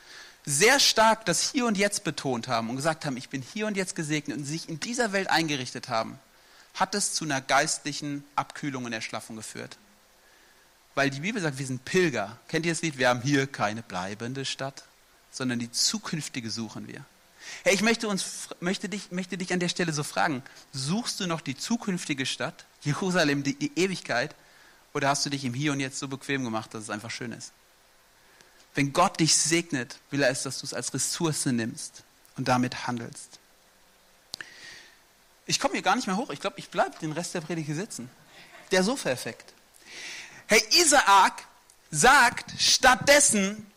sehr 0.47 0.81
stark 0.81 1.27
das 1.27 1.51
Hier 1.53 1.67
und 1.67 1.77
Jetzt 1.77 2.05
betont 2.05 2.49
haben 2.49 2.71
und 2.71 2.77
gesagt 2.77 3.05
haben, 3.05 3.17
ich 3.17 3.29
bin 3.29 3.43
hier 3.43 3.67
und 3.67 3.77
jetzt 3.77 3.95
gesegnet 3.95 4.39
und 4.39 4.45
sich 4.45 4.69
in 4.69 4.81
dieser 4.81 5.13
Welt 5.13 5.29
eingerichtet 5.29 5.89
haben, 5.89 6.19
hat 6.75 6.95
es 6.95 7.13
zu 7.13 7.25
einer 7.25 7.41
geistlichen 7.41 8.25
Abkühlung 8.37 8.85
und 8.85 8.93
Erschlaffung 8.93 9.37
geführt. 9.37 9.77
Weil 10.95 11.11
die 11.11 11.21
Bibel 11.21 11.41
sagt, 11.41 11.59
wir 11.59 11.67
sind 11.67 11.85
Pilger. 11.85 12.39
Kennt 12.49 12.67
ihr 12.67 12.73
das 12.73 12.83
Lied? 12.83 12.99
Wir 12.99 13.09
haben 13.09 13.23
hier 13.23 13.47
keine 13.47 13.83
bleibende 13.83 14.45
Stadt, 14.45 14.85
sondern 15.31 15.59
die 15.59 15.71
zukünftige 15.71 16.51
suchen 16.51 16.89
wir. 16.89 17.05
Hey, 17.65 17.75
ich 17.75 17.83
möchte, 17.83 18.09
uns, 18.09 18.49
möchte, 18.61 18.89
dich, 18.89 19.11
möchte 19.11 19.39
dich 19.39 19.53
an 19.53 19.61
der 19.61 19.69
Stelle 19.69 19.93
so 19.93 20.03
fragen, 20.03 20.43
suchst 20.73 21.21
du 21.21 21.27
noch 21.27 21.41
die 21.41 21.57
zukünftige 21.57 22.27
Stadt, 22.27 22.65
Jerusalem, 22.83 23.43
die, 23.43 23.55
die 23.55 23.73
Ewigkeit, 23.77 24.35
oder 24.93 25.09
hast 25.09 25.25
du 25.25 25.31
dich 25.31 25.45
im 25.45 25.55
Hier 25.55 25.73
und 25.73 25.81
Jetzt 25.81 25.99
so 25.99 26.09
bequem 26.09 26.45
gemacht, 26.45 26.75
dass 26.75 26.85
es 26.85 26.91
einfach 26.91 27.11
schön 27.11 27.33
ist? 27.33 27.53
Wenn 28.75 28.93
Gott 28.93 29.21
dich 29.21 29.37
segnet, 29.37 29.99
will 30.11 30.23
er 30.23 30.31
es, 30.31 30.43
dass 30.43 30.61
du 30.61 30.67
es 30.67 30.75
als 30.75 30.95
Ressource 30.95 31.47
nimmst 31.47 32.03
und 32.37 32.49
damit 32.49 32.87
handelst. 32.87 33.39
Ich 35.47 35.59
komme 35.59 35.75
hier 35.75 35.83
gar 35.83 35.97
nicht 35.97 36.07
mehr 36.07 36.17
hoch. 36.17 36.31
Ich 36.31 36.41
glaube, 36.41 36.59
ich 36.59 36.71
bleibe 36.71 36.97
den 37.01 37.13
Rest 37.13 37.35
der 37.35 37.41
Predigt 37.41 37.67
hier 37.67 37.75
sitzen. 37.75 38.09
Der 38.71 38.85
Sofa-Effekt. 38.85 39.53
Hey, 40.47 40.63
Isaak 40.71 41.45
sagt 41.91 42.53
stattdessen, 42.61 43.70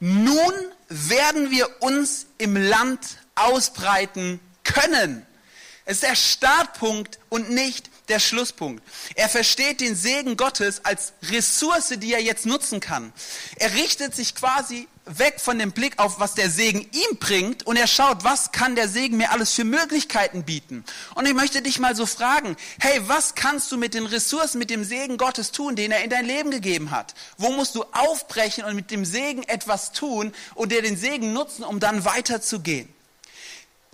nun 0.00 0.52
werden 0.88 1.50
wir 1.50 1.82
uns 1.82 2.26
im 2.38 2.56
Land 2.56 3.00
ausbreiten 3.34 4.40
können. 4.64 5.26
Es 5.84 5.98
ist 5.98 6.02
der 6.02 6.16
Startpunkt 6.16 7.18
und 7.28 7.50
nicht 7.50 7.90
der 8.08 8.18
Schlusspunkt. 8.18 8.82
Er 9.14 9.28
versteht 9.28 9.80
den 9.80 9.96
Segen 9.96 10.36
Gottes 10.36 10.84
als 10.84 11.12
Ressource, 11.30 11.94
die 11.96 12.12
er 12.12 12.22
jetzt 12.22 12.46
nutzen 12.46 12.80
kann. 12.80 13.12
Er 13.56 13.74
richtet 13.74 14.14
sich 14.14 14.34
quasi 14.34 14.88
weg 15.06 15.40
von 15.40 15.58
dem 15.58 15.72
Blick 15.72 15.98
auf, 15.98 16.18
was 16.18 16.34
der 16.34 16.50
Segen 16.50 16.80
ihm 16.80 17.18
bringt 17.18 17.64
und 17.64 17.76
er 17.76 17.86
schaut, 17.86 18.24
was 18.24 18.50
kann 18.50 18.74
der 18.74 18.88
Segen 18.88 19.16
mir 19.16 19.30
alles 19.30 19.52
für 19.52 19.64
Möglichkeiten 19.64 20.42
bieten. 20.42 20.84
Und 21.14 21.26
ich 21.26 21.34
möchte 21.34 21.62
dich 21.62 21.78
mal 21.78 21.94
so 21.94 22.06
fragen, 22.06 22.56
hey, 22.80 23.00
was 23.06 23.34
kannst 23.36 23.70
du 23.70 23.76
mit 23.76 23.94
den 23.94 24.06
Ressourcen, 24.06 24.58
mit 24.58 24.68
dem 24.68 24.84
Segen 24.84 25.16
Gottes 25.16 25.52
tun, 25.52 25.76
den 25.76 25.92
er 25.92 26.02
in 26.02 26.10
dein 26.10 26.26
Leben 26.26 26.50
gegeben 26.50 26.90
hat? 26.90 27.14
Wo 27.38 27.52
musst 27.52 27.76
du 27.76 27.84
aufbrechen 27.92 28.64
und 28.64 28.74
mit 28.74 28.90
dem 28.90 29.04
Segen 29.04 29.44
etwas 29.44 29.92
tun 29.92 30.32
und 30.54 30.72
dir 30.72 30.82
den 30.82 30.96
Segen 30.96 31.32
nutzen, 31.32 31.64
um 31.64 31.78
dann 31.78 32.04
weiterzugehen? 32.04 32.88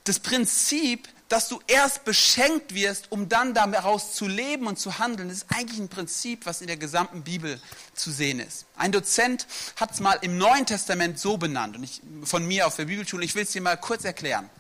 Das 0.04 0.18
Prinzip 0.18 1.08
dass 1.32 1.48
du 1.48 1.60
erst 1.66 2.04
beschenkt 2.04 2.74
wirst, 2.74 3.10
um 3.10 3.26
dann 3.26 3.54
daraus 3.54 4.14
zu 4.14 4.28
leben 4.28 4.66
und 4.66 4.78
zu 4.78 4.98
handeln, 4.98 5.30
das 5.30 5.38
ist 5.38 5.46
eigentlich 5.48 5.80
ein 5.80 5.88
Prinzip, 5.88 6.44
was 6.44 6.60
in 6.60 6.66
der 6.66 6.76
gesamten 6.76 7.22
Bibel 7.22 7.58
zu 7.94 8.10
sehen 8.10 8.38
ist. 8.38 8.66
Ein 8.76 8.92
Dozent 8.92 9.46
hat 9.76 9.92
es 9.92 10.00
mal 10.00 10.18
im 10.20 10.36
Neuen 10.36 10.66
Testament 10.66 11.18
so 11.18 11.38
benannt, 11.38 11.76
und 11.76 11.84
ich, 11.84 12.02
von 12.24 12.46
mir 12.46 12.66
auf 12.66 12.76
der 12.76 12.84
Bibelschule, 12.84 13.24
ich 13.24 13.34
will 13.34 13.44
es 13.44 13.52
dir 13.52 13.62
mal 13.62 13.78
kurz 13.78 14.04
erklären. 14.04 14.50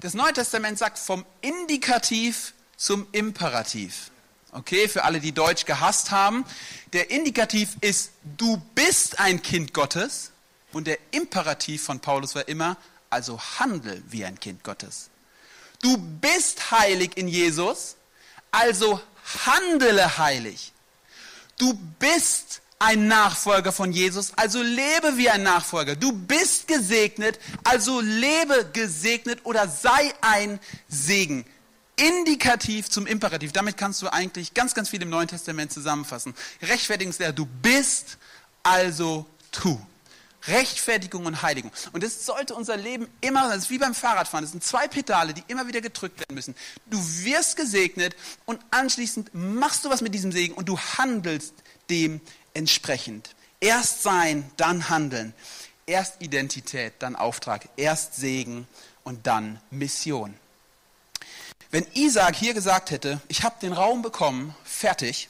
Das 0.00 0.14
Neue 0.14 0.32
Testament 0.32 0.78
sagt 0.78 0.98
vom 0.98 1.26
Indikativ 1.42 2.54
zum 2.78 3.06
Imperativ. 3.12 4.10
Okay, 4.52 4.88
für 4.88 5.04
alle, 5.04 5.20
die 5.20 5.32
Deutsch 5.32 5.66
gehasst 5.66 6.12
haben. 6.12 6.46
Der 6.94 7.10
Indikativ 7.10 7.76
ist, 7.82 8.12
du 8.38 8.56
bist 8.74 9.20
ein 9.20 9.42
Kind 9.42 9.74
Gottes. 9.74 10.30
Und 10.72 10.86
der 10.86 10.96
Imperativ 11.10 11.82
von 11.82 12.00
Paulus 12.00 12.34
war 12.34 12.48
immer, 12.48 12.78
also 13.10 13.38
handel 13.58 14.02
wie 14.08 14.24
ein 14.24 14.40
Kind 14.40 14.64
Gottes. 14.64 15.10
Du 15.82 15.98
bist 15.98 16.70
heilig 16.70 17.16
in 17.16 17.28
Jesus, 17.28 17.96
also 18.50 19.00
handele 19.44 20.16
heilig. 20.16 20.72
Du 21.58 21.74
bist 21.98 22.62
ein 22.78 23.08
Nachfolger 23.08 23.72
von 23.72 23.92
Jesus, 23.92 24.32
also 24.36 24.62
lebe 24.62 25.16
wie 25.16 25.28
ein 25.28 25.42
Nachfolger. 25.42 25.96
Du 25.96 26.12
bist 26.12 26.66
gesegnet, 26.66 27.38
also 27.64 28.00
lebe 28.00 28.70
gesegnet 28.72 29.40
oder 29.44 29.68
sei 29.68 30.12
ein 30.20 30.58
Segen. 30.88 31.44
Indikativ 31.96 32.88
zum 32.88 33.06
Imperativ. 33.06 33.52
Damit 33.52 33.76
kannst 33.76 34.02
du 34.02 34.08
eigentlich 34.08 34.54
ganz, 34.54 34.74
ganz 34.74 34.88
viel 34.88 35.02
im 35.02 35.10
Neuen 35.10 35.28
Testament 35.28 35.72
zusammenfassen. 35.72 36.34
Rechtfertigungslehre, 36.62 37.34
du 37.34 37.46
bist, 37.46 38.18
also 38.62 39.26
tu. 39.50 39.80
Rechtfertigung 40.46 41.26
und 41.26 41.42
Heiligung. 41.42 41.70
Und 41.92 42.02
das 42.02 42.26
sollte 42.26 42.54
unser 42.54 42.76
Leben 42.76 43.08
immer, 43.20 43.48
das 43.48 43.64
ist 43.64 43.70
wie 43.70 43.78
beim 43.78 43.94
Fahrradfahren, 43.94 44.44
das 44.44 44.52
sind 44.52 44.64
zwei 44.64 44.88
Pedale, 44.88 45.34
die 45.34 45.44
immer 45.48 45.66
wieder 45.66 45.80
gedrückt 45.80 46.18
werden 46.20 46.34
müssen. 46.34 46.54
Du 46.86 46.98
wirst 47.24 47.56
gesegnet 47.56 48.16
und 48.44 48.60
anschließend 48.70 49.30
machst 49.34 49.84
du 49.84 49.90
was 49.90 50.00
mit 50.00 50.14
diesem 50.14 50.32
Segen 50.32 50.54
und 50.54 50.68
du 50.68 50.78
handelst 50.78 51.54
dementsprechend. 51.90 53.34
Erst 53.60 54.02
sein, 54.02 54.50
dann 54.56 54.88
handeln. 54.88 55.34
Erst 55.86 56.20
Identität, 56.20 56.94
dann 56.98 57.16
Auftrag. 57.16 57.68
Erst 57.76 58.16
Segen 58.16 58.66
und 59.04 59.26
dann 59.26 59.60
Mission. 59.70 60.34
Wenn 61.70 61.86
Isaac 61.94 62.36
hier 62.36 62.54
gesagt 62.54 62.90
hätte, 62.90 63.20
ich 63.28 63.44
habe 63.44 63.56
den 63.62 63.72
Raum 63.72 64.02
bekommen, 64.02 64.54
fertig, 64.64 65.28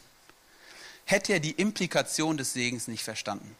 hätte 1.04 1.34
er 1.34 1.40
die 1.40 1.52
Implikation 1.52 2.36
des 2.36 2.52
Segens 2.52 2.88
nicht 2.88 3.04
verstanden. 3.04 3.54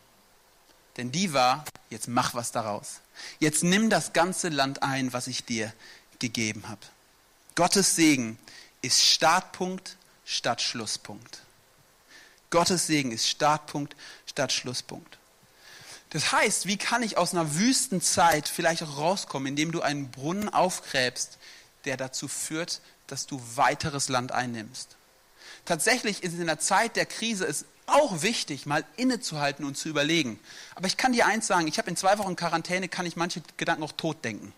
Denn 0.97 1.11
die 1.11 1.33
war, 1.33 1.65
jetzt 1.91 2.09
mach 2.09 2.35
was 2.35 2.53
daraus. 2.53 3.01
Jetzt 3.39 3.63
nimm 3.63 3.91
das 3.91 4.13
ganze 4.13 4.49
Land 4.49 4.83
ein, 4.83 5.13
was 5.13 5.27
ich 5.27 5.45
dir 5.45 5.73
gegeben 6.19 6.69
habe. 6.69 6.81
Gottes 7.55 7.97
Segen 7.97 8.39
ist 8.83 9.03
Startpunkt 9.03 9.97
statt 10.25 10.63
Schlusspunkt. 10.63 11.43
Gottes 12.51 12.87
Segen 12.87 13.13
ist 13.13 13.29
Startpunkt 13.29 13.97
statt 14.27 14.53
Schlusspunkt. 14.53 15.19
Das 16.11 16.33
heißt, 16.33 16.67
wie 16.67 16.77
kann 16.77 17.03
ich 17.03 17.17
aus 17.17 17.33
einer 17.33 17.55
Wüstenzeit 17.55 18.47
vielleicht 18.47 18.83
auch 18.83 18.99
rauskommen, 18.99 19.49
indem 19.49 19.73
du 19.73 19.81
einen 19.81 20.11
Brunnen 20.11 20.51
aufgräbst, 20.51 21.39
der 21.87 21.97
dazu 21.97 22.29
führt, 22.29 22.83
dass 23.07 23.27
du 23.27 23.43
weiteres 23.55 24.11
Land 24.11 24.33
einnimmst? 24.33 24.97
Tatsächlich 25.65 26.23
ist 26.23 26.35
es 26.35 26.41
in 26.41 26.47
der 26.47 26.59
Zeit 26.59 26.97
der 26.97 27.07
Krise 27.07 27.47
es 27.47 27.65
auch 27.93 28.23
wichtig, 28.23 28.67
mal 28.67 28.85
innezuhalten 28.97 29.65
und 29.65 29.77
zu 29.77 29.89
überlegen. 29.89 30.39
Aber 30.75 30.87
ich 30.87 30.97
kann 30.97 31.13
dir 31.13 31.27
eins 31.27 31.47
sagen, 31.47 31.67
ich 31.67 31.79
habe 31.79 31.91
in 31.91 31.97
zwei 31.97 32.19
Wochen 32.19 32.37
Quarantäne, 32.37 32.89
kann 32.89 33.07
ich 33.07 33.17
manche 33.17 33.43
Gedanken 33.57 33.83
auch 33.83 33.93
tot 33.93 34.25
denken. 34.25 34.53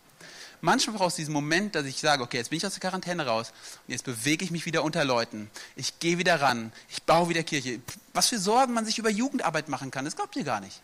Manchmal 0.65 0.97
braucht 0.97 1.11
es 1.11 1.17
diesen 1.17 1.35
Moment, 1.35 1.75
dass 1.75 1.85
ich 1.85 2.01
sage, 2.01 2.23
okay, 2.23 2.39
jetzt 2.39 2.49
bin 2.49 2.57
ich 2.57 2.65
aus 2.65 2.73
der 2.73 2.81
Quarantäne 2.81 3.27
raus 3.27 3.53
und 3.87 3.93
jetzt 3.93 4.05
bewege 4.05 4.47
ich 4.47 4.51
mich 4.51 4.65
wieder 4.65 4.83
unter 4.83 5.05
Leuten. 5.05 5.51
Ich 5.77 5.99
gehe 5.99 6.17
wieder 6.17 6.41
ran, 6.41 6.73
ich 6.89 7.03
baue 7.03 7.29
wieder 7.29 7.43
Kirche. 7.43 7.81
Was 8.15 8.29
für 8.29 8.39
Sorgen 8.39 8.73
man 8.73 8.87
sich 8.87 8.99
über 8.99 9.11
Jugendarbeit 9.11 9.69
machen 9.69 9.91
kann, 9.91 10.07
das 10.07 10.17
glaubt 10.17 10.35
ihr 10.37 10.45
gar 10.45 10.61
nicht. 10.61 10.81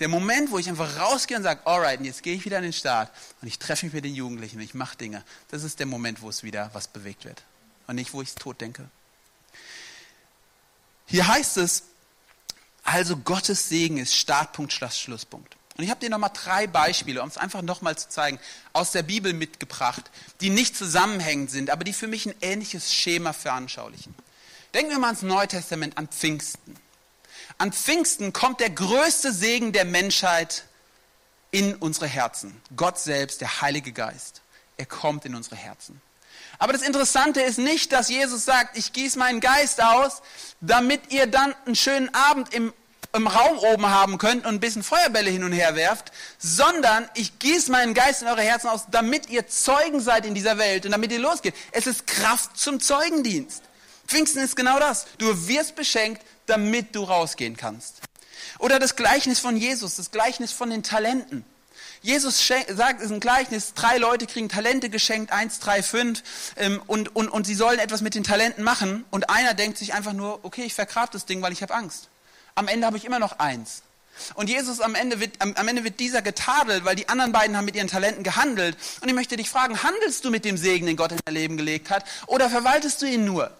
Der 0.00 0.08
Moment, 0.08 0.50
wo 0.50 0.58
ich 0.58 0.68
einfach 0.68 0.98
rausgehe 0.98 1.36
und 1.36 1.44
sage, 1.44 1.64
alright, 1.64 2.00
jetzt 2.00 2.24
gehe 2.24 2.34
ich 2.34 2.44
wieder 2.44 2.56
an 2.56 2.64
den 2.64 2.72
Start 2.72 3.12
und 3.40 3.46
ich 3.46 3.60
treffe 3.60 3.86
mich 3.86 3.92
mit 3.92 4.04
den 4.04 4.16
Jugendlichen 4.16 4.56
und 4.56 4.62
ich 4.62 4.74
mache 4.74 4.96
Dinge, 4.96 5.22
das 5.52 5.62
ist 5.62 5.78
der 5.78 5.86
Moment, 5.86 6.22
wo 6.22 6.28
es 6.28 6.42
wieder 6.42 6.70
was 6.72 6.88
bewegt 6.88 7.24
wird. 7.24 7.44
Und 7.86 7.94
nicht, 7.94 8.12
wo 8.12 8.22
ich 8.22 8.30
es 8.30 8.34
tot 8.34 8.60
denke. 8.60 8.88
Hier 11.06 11.28
heißt 11.28 11.56
es, 11.58 11.84
also 12.92 13.16
Gottes 13.16 13.68
Segen 13.68 13.98
ist 13.98 14.14
Startpunkt, 14.14 14.72
Schlusspunkt. 14.72 15.56
Und 15.76 15.84
ich 15.84 15.90
habe 15.90 16.00
dir 16.00 16.10
nochmal 16.10 16.32
drei 16.34 16.66
Beispiele, 16.66 17.22
um 17.22 17.28
es 17.28 17.38
einfach 17.38 17.62
nochmal 17.62 17.96
zu 17.96 18.08
zeigen, 18.08 18.38
aus 18.72 18.92
der 18.92 19.02
Bibel 19.02 19.32
mitgebracht, 19.32 20.10
die 20.40 20.50
nicht 20.50 20.76
zusammenhängend 20.76 21.50
sind, 21.50 21.70
aber 21.70 21.84
die 21.84 21.92
für 21.92 22.06
mich 22.06 22.26
ein 22.26 22.34
ähnliches 22.40 22.92
Schema 22.92 23.32
veranschaulichen. 23.32 24.14
Denken 24.74 24.90
wir 24.90 24.98
mal 24.98 25.08
ans 25.08 25.22
Neue 25.22 25.48
Testament, 25.48 25.96
an 25.96 26.08
Pfingsten. 26.08 26.76
An 27.58 27.72
Pfingsten 27.72 28.32
kommt 28.32 28.60
der 28.60 28.70
größte 28.70 29.32
Segen 29.32 29.72
der 29.72 29.84
Menschheit 29.84 30.64
in 31.50 31.74
unsere 31.76 32.06
Herzen. 32.06 32.60
Gott 32.76 32.98
selbst, 32.98 33.40
der 33.40 33.60
Heilige 33.60 33.92
Geist. 33.92 34.42
Er 34.76 34.86
kommt 34.86 35.24
in 35.24 35.34
unsere 35.34 35.56
Herzen. 35.56 36.00
Aber 36.58 36.74
das 36.74 36.82
Interessante 36.82 37.40
ist 37.40 37.58
nicht, 37.58 37.92
dass 37.92 38.10
Jesus 38.10 38.44
sagt, 38.44 38.76
ich 38.76 38.92
gieße 38.92 39.18
meinen 39.18 39.40
Geist 39.40 39.82
aus, 39.82 40.20
damit 40.60 41.10
ihr 41.10 41.26
dann 41.26 41.54
einen 41.64 41.74
schönen 41.74 42.14
Abend 42.14 42.52
im, 42.52 42.72
im 43.12 43.26
Raum 43.26 43.58
oben 43.58 43.88
haben 43.88 44.18
könnt 44.18 44.46
und 44.46 44.54
ein 44.54 44.60
bisschen 44.60 44.82
Feuerbälle 44.82 45.30
hin 45.30 45.44
und 45.44 45.52
her 45.52 45.74
werft, 45.74 46.12
sondern 46.38 47.08
ich 47.14 47.38
gieße 47.38 47.70
meinen 47.70 47.94
Geist 47.94 48.22
in 48.22 48.28
eure 48.28 48.42
Herzen 48.42 48.68
aus, 48.68 48.84
damit 48.90 49.28
ihr 49.28 49.48
Zeugen 49.48 50.00
seid 50.00 50.26
in 50.26 50.34
dieser 50.34 50.58
Welt 50.58 50.86
und 50.86 50.92
damit 50.92 51.10
ihr 51.12 51.18
losgeht. 51.18 51.54
Es 51.72 51.86
ist 51.86 52.06
Kraft 52.06 52.56
zum 52.56 52.80
Zeugendienst. 52.80 53.62
Pfingsten 54.06 54.42
ist 54.42 54.56
genau 54.56 54.78
das. 54.78 55.06
Du 55.18 55.48
wirst 55.48 55.76
beschenkt, 55.76 56.22
damit 56.46 56.94
du 56.94 57.04
rausgehen 57.04 57.56
kannst. 57.56 58.00
Oder 58.58 58.78
das 58.78 58.96
Gleichnis 58.96 59.38
von 59.38 59.56
Jesus, 59.56 59.96
das 59.96 60.10
Gleichnis 60.10 60.52
von 60.52 60.70
den 60.70 60.82
Talenten. 60.82 61.44
Jesus 62.02 62.46
sagt, 62.46 63.00
es 63.00 63.06
ist 63.06 63.12
ein 63.12 63.20
Gleichnis, 63.20 63.74
drei 63.74 63.98
Leute 63.98 64.26
kriegen 64.26 64.48
Talente 64.48 64.88
geschenkt, 64.88 65.32
eins, 65.32 65.58
drei, 65.58 65.82
fünf, 65.82 66.22
ähm, 66.56 66.80
und, 66.86 67.14
und, 67.14 67.28
und 67.28 67.46
sie 67.46 67.54
sollen 67.54 67.78
etwas 67.78 68.00
mit 68.00 68.14
den 68.14 68.24
Talenten 68.24 68.64
machen. 68.64 69.04
Und 69.10 69.28
einer 69.28 69.54
denkt 69.54 69.78
sich 69.78 69.92
einfach 69.92 70.14
nur, 70.14 70.44
okay, 70.44 70.62
ich 70.62 70.74
vergrab 70.74 71.10
das 71.10 71.26
Ding, 71.26 71.42
weil 71.42 71.52
ich 71.52 71.62
habe 71.62 71.74
Angst. 71.74 72.08
Am 72.54 72.68
Ende 72.68 72.86
habe 72.86 72.96
ich 72.96 73.04
immer 73.04 73.18
noch 73.18 73.38
eins. 73.38 73.82
Und 74.34 74.50
Jesus 74.50 74.80
am 74.80 74.94
Ende, 74.94 75.20
wird, 75.20 75.40
am, 75.40 75.54
am 75.54 75.68
Ende 75.68 75.84
wird 75.84 75.98
dieser 75.98 76.22
getadelt, 76.22 76.84
weil 76.84 76.96
die 76.96 77.08
anderen 77.08 77.32
beiden 77.32 77.56
haben 77.56 77.64
mit 77.64 77.74
ihren 77.74 77.88
Talenten 77.88 78.22
gehandelt. 78.22 78.76
Und 79.00 79.08
ich 79.08 79.14
möchte 79.14 79.36
dich 79.36 79.48
fragen, 79.48 79.82
handelst 79.82 80.24
du 80.24 80.30
mit 80.30 80.44
dem 80.44 80.56
Segen, 80.56 80.86
den 80.86 80.96
Gott 80.96 81.12
in 81.12 81.18
dein 81.24 81.34
Leben 81.34 81.56
gelegt 81.56 81.90
hat, 81.90 82.04
oder 82.26 82.50
verwaltest 82.50 83.00
du 83.02 83.06
ihn 83.06 83.24
nur? 83.24 83.50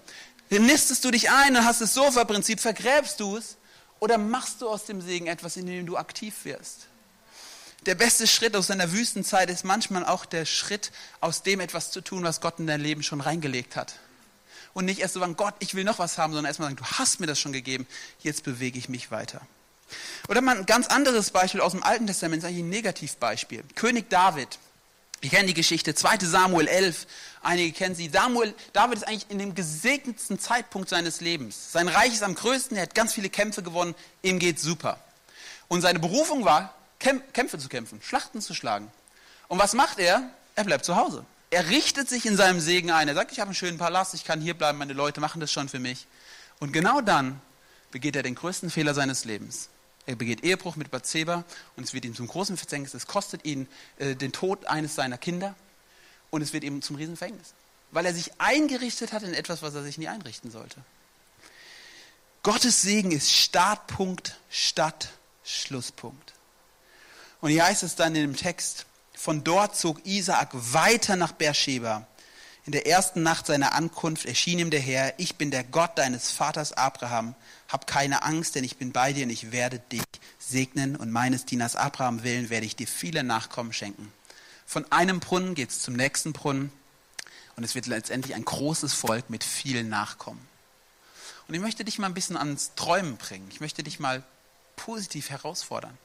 Nistest 0.50 1.05
du 1.05 1.11
dich 1.11 1.31
ein 1.31 1.57
und 1.57 1.64
hast 1.64 1.81
das 1.81 1.94
Sofa-Prinzip, 1.94 2.61
vergräbst 2.61 3.20
du 3.20 3.37
es, 3.37 3.57
oder 4.00 4.18
machst 4.18 4.62
du 4.62 4.68
aus 4.68 4.85
dem 4.85 5.00
Segen 5.00 5.26
etwas, 5.26 5.57
in 5.57 5.66
dem 5.66 5.87
du 5.87 5.96
aktiv 5.96 6.35
wirst? 6.44 6.87
Der 7.87 7.94
beste 7.94 8.26
Schritt 8.26 8.57
aus 8.57 8.66
deiner 8.66 8.92
Wüstenzeit 8.92 9.48
ist 9.48 9.64
manchmal 9.64 10.05
auch 10.05 10.26
der 10.26 10.44
Schritt, 10.44 10.90
aus 11.20 11.42
dem 11.42 11.61
etwas 11.61 11.90
zu 11.90 12.00
tun, 12.00 12.24
was 12.24 12.40
Gott 12.40 12.59
in 12.59 12.66
dein 12.66 12.81
Leben 12.81 13.03
schon 13.03 13.20
reingelegt 13.20 13.76
hat. 13.76 13.94
Und 14.72 14.85
nicht 14.85 15.00
erst 15.00 15.14
so 15.14 15.20
sagen, 15.20 15.37
Gott, 15.37 15.54
ich 15.59 15.74
will 15.74 15.85
noch 15.85 15.98
was 15.98 16.18
haben, 16.18 16.33
sondern 16.33 16.48
erstmal 16.48 16.68
sagen, 16.68 16.76
du 16.76 16.85
hast 16.85 17.20
mir 17.20 17.26
das 17.26 17.38
schon 17.38 17.52
gegeben, 17.52 17.87
jetzt 18.20 18.44
bewege 18.44 18.78
ich 18.78 18.88
mich 18.88 19.11
weiter. 19.11 19.40
Oder 20.28 20.40
mal 20.40 20.56
ein 20.56 20.66
ganz 20.66 20.87
anderes 20.87 21.30
Beispiel 21.30 21.61
aus 21.61 21.72
dem 21.72 21.83
Alten 21.83 22.06
Testament, 22.06 22.42
ist 22.42 22.48
eigentlich 22.48 22.64
ein 22.64 22.68
Negativbeispiel. 22.68 23.64
König 23.74 24.09
David. 24.09 24.59
Wir 25.20 25.28
kennen 25.28 25.48
die 25.48 25.54
Geschichte, 25.54 25.94
2 25.94 26.18
Samuel 26.20 26.66
11, 26.66 27.06
einige 27.42 27.72
kennen 27.72 27.94
sie. 27.94 28.09
Samuel, 28.09 28.54
David 28.72 28.98
ist 28.98 29.04
eigentlich 29.06 29.26
in 29.28 29.38
dem 29.38 29.54
gesegnetsten 29.54 30.38
Zeitpunkt 30.38 30.88
seines 30.88 31.20
Lebens. 31.20 31.72
Sein 31.72 31.88
Reich 31.88 32.14
ist 32.14 32.22
am 32.22 32.35
größten, 32.35 32.76
er 32.76 32.85
hat 32.85 32.94
ganz 32.94 33.12
viele 33.12 33.28
Kämpfe 33.28 33.62
gewonnen, 33.62 33.94
ihm 34.22 34.38
geht 34.38 34.59
super. 34.59 34.98
Und 35.68 35.83
seine 35.83 35.98
Berufung 35.98 36.44
war, 36.44 36.74
Kämpfe 36.98 37.59
zu 37.59 37.68
kämpfen, 37.68 38.00
Schlachten 38.02 38.40
zu 38.40 38.54
schlagen. 38.54 38.90
Und 39.48 39.59
was 39.59 39.74
macht 39.74 39.98
er? 39.98 40.22
Er 40.54 40.64
bleibt 40.64 40.85
zu 40.85 40.96
Hause. 40.96 41.24
Er 41.51 41.69
richtet 41.69 42.09
sich 42.09 42.27
in 42.27 42.37
seinem 42.37 42.61
Segen 42.61 42.93
ein. 42.93 43.09
Er 43.09 43.15
sagt, 43.15 43.33
ich 43.33 43.41
habe 43.41 43.49
einen 43.49 43.57
schönen 43.57 43.79
Palast, 43.79 44.15
ich 44.15 44.25
kann 44.25 44.41
hier 44.41 44.55
bleiben, 44.55 44.79
meine 44.79 44.93
Leute 44.93 45.21
machen 45.21 45.41
das 45.41 45.51
schon 45.51 45.69
für 45.69 45.81
mich. 45.81 46.07
Und 46.61 46.73
genau 46.73 47.01
dann 47.01 47.41
begeht 47.91 48.15
er 48.15 48.23
den 48.23 48.37
größten 48.37 48.71
Fehler 48.71 48.95
seines 48.95 49.25
Lebens. 49.25 49.69
Er 50.07 50.15
begeht 50.17 50.45
Ehebruch 50.45 50.77
mit 50.77 50.91
Bathseba 50.91 51.45
und 51.77 51.85
es 51.85 51.93
wird 51.93 52.05
ihm 52.05 52.15
zum 52.15 52.29
großen 52.29 52.57
Verzängnis. 52.57 52.95
Es 52.95 53.07
kostet 53.07 53.45
ihn 53.45 53.69
äh, 53.99 54.15
den 54.15 54.33
Tod 54.33 54.67
eines 54.67 54.95
seiner 54.95 55.19
Kinder 55.19 55.55
und 56.31 56.43
es 56.43 56.53
wird 56.53 56.65
ihm 56.65 56.83
zum 56.83 56.97
Riesenfängnis. 56.97 57.55
Weil 57.91 58.07
er 58.07 58.15
sich 58.15 58.31
eingerichtet 58.39 59.13
hat 59.13 59.25
in 59.25 59.35
etwas, 59.35 59.63
was 59.63 59.75
er 59.75 59.83
sich 59.83 59.99
nie 59.99 60.09
einrichten 60.09 60.51
sollte. 60.51 60.77
Gottes 62.43 62.83
Segen 62.83 63.11
ist 63.11 63.31
Startpunkt 63.31 64.37
statt 64.49 65.11
Schlusspunkt. 65.45 66.33
Und 67.41 67.51
hier 67.51 67.65
heißt 67.65 67.83
es 67.83 67.97
dann 67.97 68.15
in 68.15 68.23
dem 68.23 68.37
Text, 68.37 68.87
von 69.20 69.44
dort 69.44 69.76
zog 69.76 70.06
Isaak 70.06 70.48
weiter 70.52 71.14
nach 71.14 71.33
Beersheba. 71.33 72.06
In 72.64 72.72
der 72.72 72.87
ersten 72.87 73.22
Nacht 73.22 73.44
seiner 73.44 73.74
Ankunft 73.74 74.24
erschien 74.24 74.59
ihm 74.59 74.70
der 74.70 74.80
Herr, 74.80 75.12
ich 75.18 75.37
bin 75.37 75.50
der 75.50 75.62
Gott 75.62 75.98
deines 75.98 76.30
Vaters 76.30 76.72
Abraham, 76.72 77.35
hab 77.68 77.87
keine 77.87 78.22
Angst, 78.22 78.54
denn 78.54 78.64
ich 78.64 78.78
bin 78.78 78.92
bei 78.92 79.12
dir 79.12 79.24
und 79.24 79.30
ich 79.30 79.52
werde 79.52 79.78
dich 79.78 80.04
segnen 80.38 80.96
und 80.96 81.11
meines 81.11 81.44
Dieners 81.44 81.76
Abraham 81.76 82.22
willen 82.22 82.48
werde 82.48 82.64
ich 82.64 82.76
dir 82.76 82.87
viele 82.87 83.22
Nachkommen 83.22 83.74
schenken. 83.74 84.11
Von 84.64 84.90
einem 84.90 85.20
Brunnen 85.20 85.54
geht 85.54 85.68
es 85.68 85.83
zum 85.83 85.96
nächsten 85.96 86.33
Brunnen 86.33 86.72
und 87.56 87.64
es 87.64 87.74
wird 87.74 87.87
letztendlich 87.87 88.35
ein 88.35 88.46
großes 88.46 88.94
Volk 88.94 89.28
mit 89.28 89.44
vielen 89.44 89.90
Nachkommen. 89.90 90.48
Und 91.46 91.54
ich 91.54 91.61
möchte 91.61 91.85
dich 91.85 91.98
mal 91.98 92.06
ein 92.06 92.14
bisschen 92.14 92.38
ans 92.38 92.70
Träumen 92.74 93.18
bringen. 93.18 93.48
Ich 93.50 93.61
möchte 93.61 93.83
dich 93.83 94.00
mal 94.00 94.22
positiv 94.76 95.28
herausfordern 95.28 95.98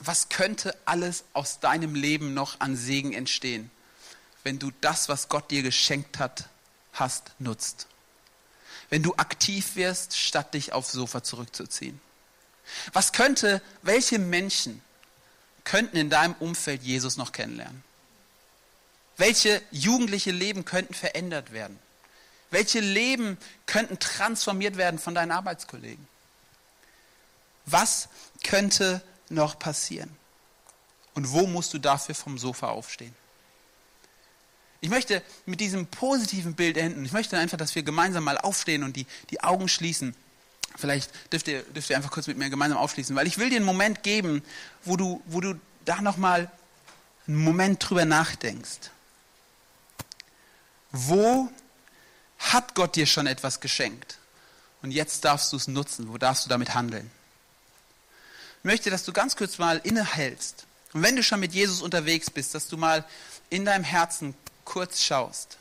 was 0.00 0.28
könnte 0.28 0.76
alles 0.84 1.24
aus 1.32 1.60
deinem 1.60 1.94
Leben 1.94 2.34
noch 2.34 2.60
an 2.60 2.76
Segen 2.76 3.12
entstehen, 3.12 3.70
wenn 4.44 4.58
du 4.58 4.70
das, 4.80 5.08
was 5.08 5.28
Gott 5.28 5.50
dir 5.50 5.62
geschenkt 5.62 6.18
hat, 6.18 6.48
hast, 6.92 7.32
nutzt? 7.38 7.86
Wenn 8.90 9.02
du 9.02 9.14
aktiv 9.16 9.76
wirst, 9.76 10.18
statt 10.18 10.54
dich 10.54 10.72
aufs 10.72 10.92
Sofa 10.92 11.22
zurückzuziehen? 11.22 12.00
Was 12.92 13.12
könnte, 13.12 13.62
welche 13.82 14.18
Menschen 14.18 14.82
könnten 15.64 15.96
in 15.96 16.10
deinem 16.10 16.34
Umfeld 16.40 16.82
Jesus 16.82 17.16
noch 17.16 17.32
kennenlernen? 17.32 17.82
Welche 19.16 19.62
jugendliche 19.70 20.30
Leben 20.30 20.64
könnten 20.64 20.94
verändert 20.94 21.52
werden? 21.52 21.78
Welche 22.50 22.80
Leben 22.80 23.38
könnten 23.66 23.98
transformiert 23.98 24.76
werden 24.76 24.98
von 24.98 25.14
deinen 25.14 25.30
Arbeitskollegen? 25.30 26.06
Was 27.66 28.08
könnte 28.42 29.02
noch 29.28 29.58
passieren? 29.58 30.10
Und 31.14 31.32
wo 31.32 31.46
musst 31.46 31.74
du 31.74 31.78
dafür 31.78 32.14
vom 32.14 32.38
Sofa 32.38 32.68
aufstehen? 32.68 33.14
Ich 34.80 34.90
möchte 34.90 35.22
mit 35.46 35.60
diesem 35.60 35.86
positiven 35.86 36.54
Bild 36.54 36.76
enden. 36.76 37.04
Ich 37.04 37.12
möchte 37.12 37.38
einfach, 37.38 37.56
dass 37.56 37.74
wir 37.74 37.82
gemeinsam 37.82 38.24
mal 38.24 38.36
aufstehen 38.36 38.82
und 38.82 38.96
die, 38.96 39.06
die 39.30 39.40
Augen 39.40 39.68
schließen. 39.68 40.16
Vielleicht 40.74 41.10
dürft 41.32 41.46
ihr, 41.48 41.62
dürft 41.62 41.90
ihr 41.90 41.96
einfach 41.96 42.10
kurz 42.10 42.26
mit 42.26 42.36
mir 42.36 42.50
gemeinsam 42.50 42.78
aufschließen, 42.78 43.14
weil 43.14 43.26
ich 43.26 43.38
will 43.38 43.50
dir 43.50 43.56
einen 43.56 43.64
Moment 43.64 44.02
geben, 44.02 44.42
wo 44.84 44.96
du, 44.96 45.22
wo 45.26 45.40
du 45.40 45.54
da 45.84 46.00
nochmal 46.00 46.50
einen 47.28 47.36
Moment 47.36 47.88
drüber 47.88 48.04
nachdenkst. 48.04 48.90
Wo 50.90 51.48
hat 52.38 52.74
Gott 52.74 52.96
dir 52.96 53.06
schon 53.06 53.26
etwas 53.26 53.60
geschenkt? 53.60 54.18
Und 54.82 54.90
jetzt 54.90 55.24
darfst 55.24 55.52
du 55.52 55.56
es 55.56 55.68
nutzen. 55.68 56.08
Wo 56.08 56.18
darfst 56.18 56.44
du 56.44 56.48
damit 56.48 56.74
handeln? 56.74 57.10
Möchte, 58.62 58.90
dass 58.90 59.04
du 59.04 59.12
ganz 59.12 59.36
kurz 59.36 59.58
mal 59.58 59.80
innehältst. 59.84 60.66
Und 60.92 61.02
wenn 61.02 61.16
du 61.16 61.22
schon 61.22 61.40
mit 61.40 61.52
Jesus 61.52 61.82
unterwegs 61.82 62.30
bist, 62.30 62.54
dass 62.54 62.68
du 62.68 62.76
mal 62.76 63.04
in 63.50 63.64
deinem 63.64 63.84
Herzen 63.84 64.34
kurz 64.64 65.02
schaust. 65.02 65.58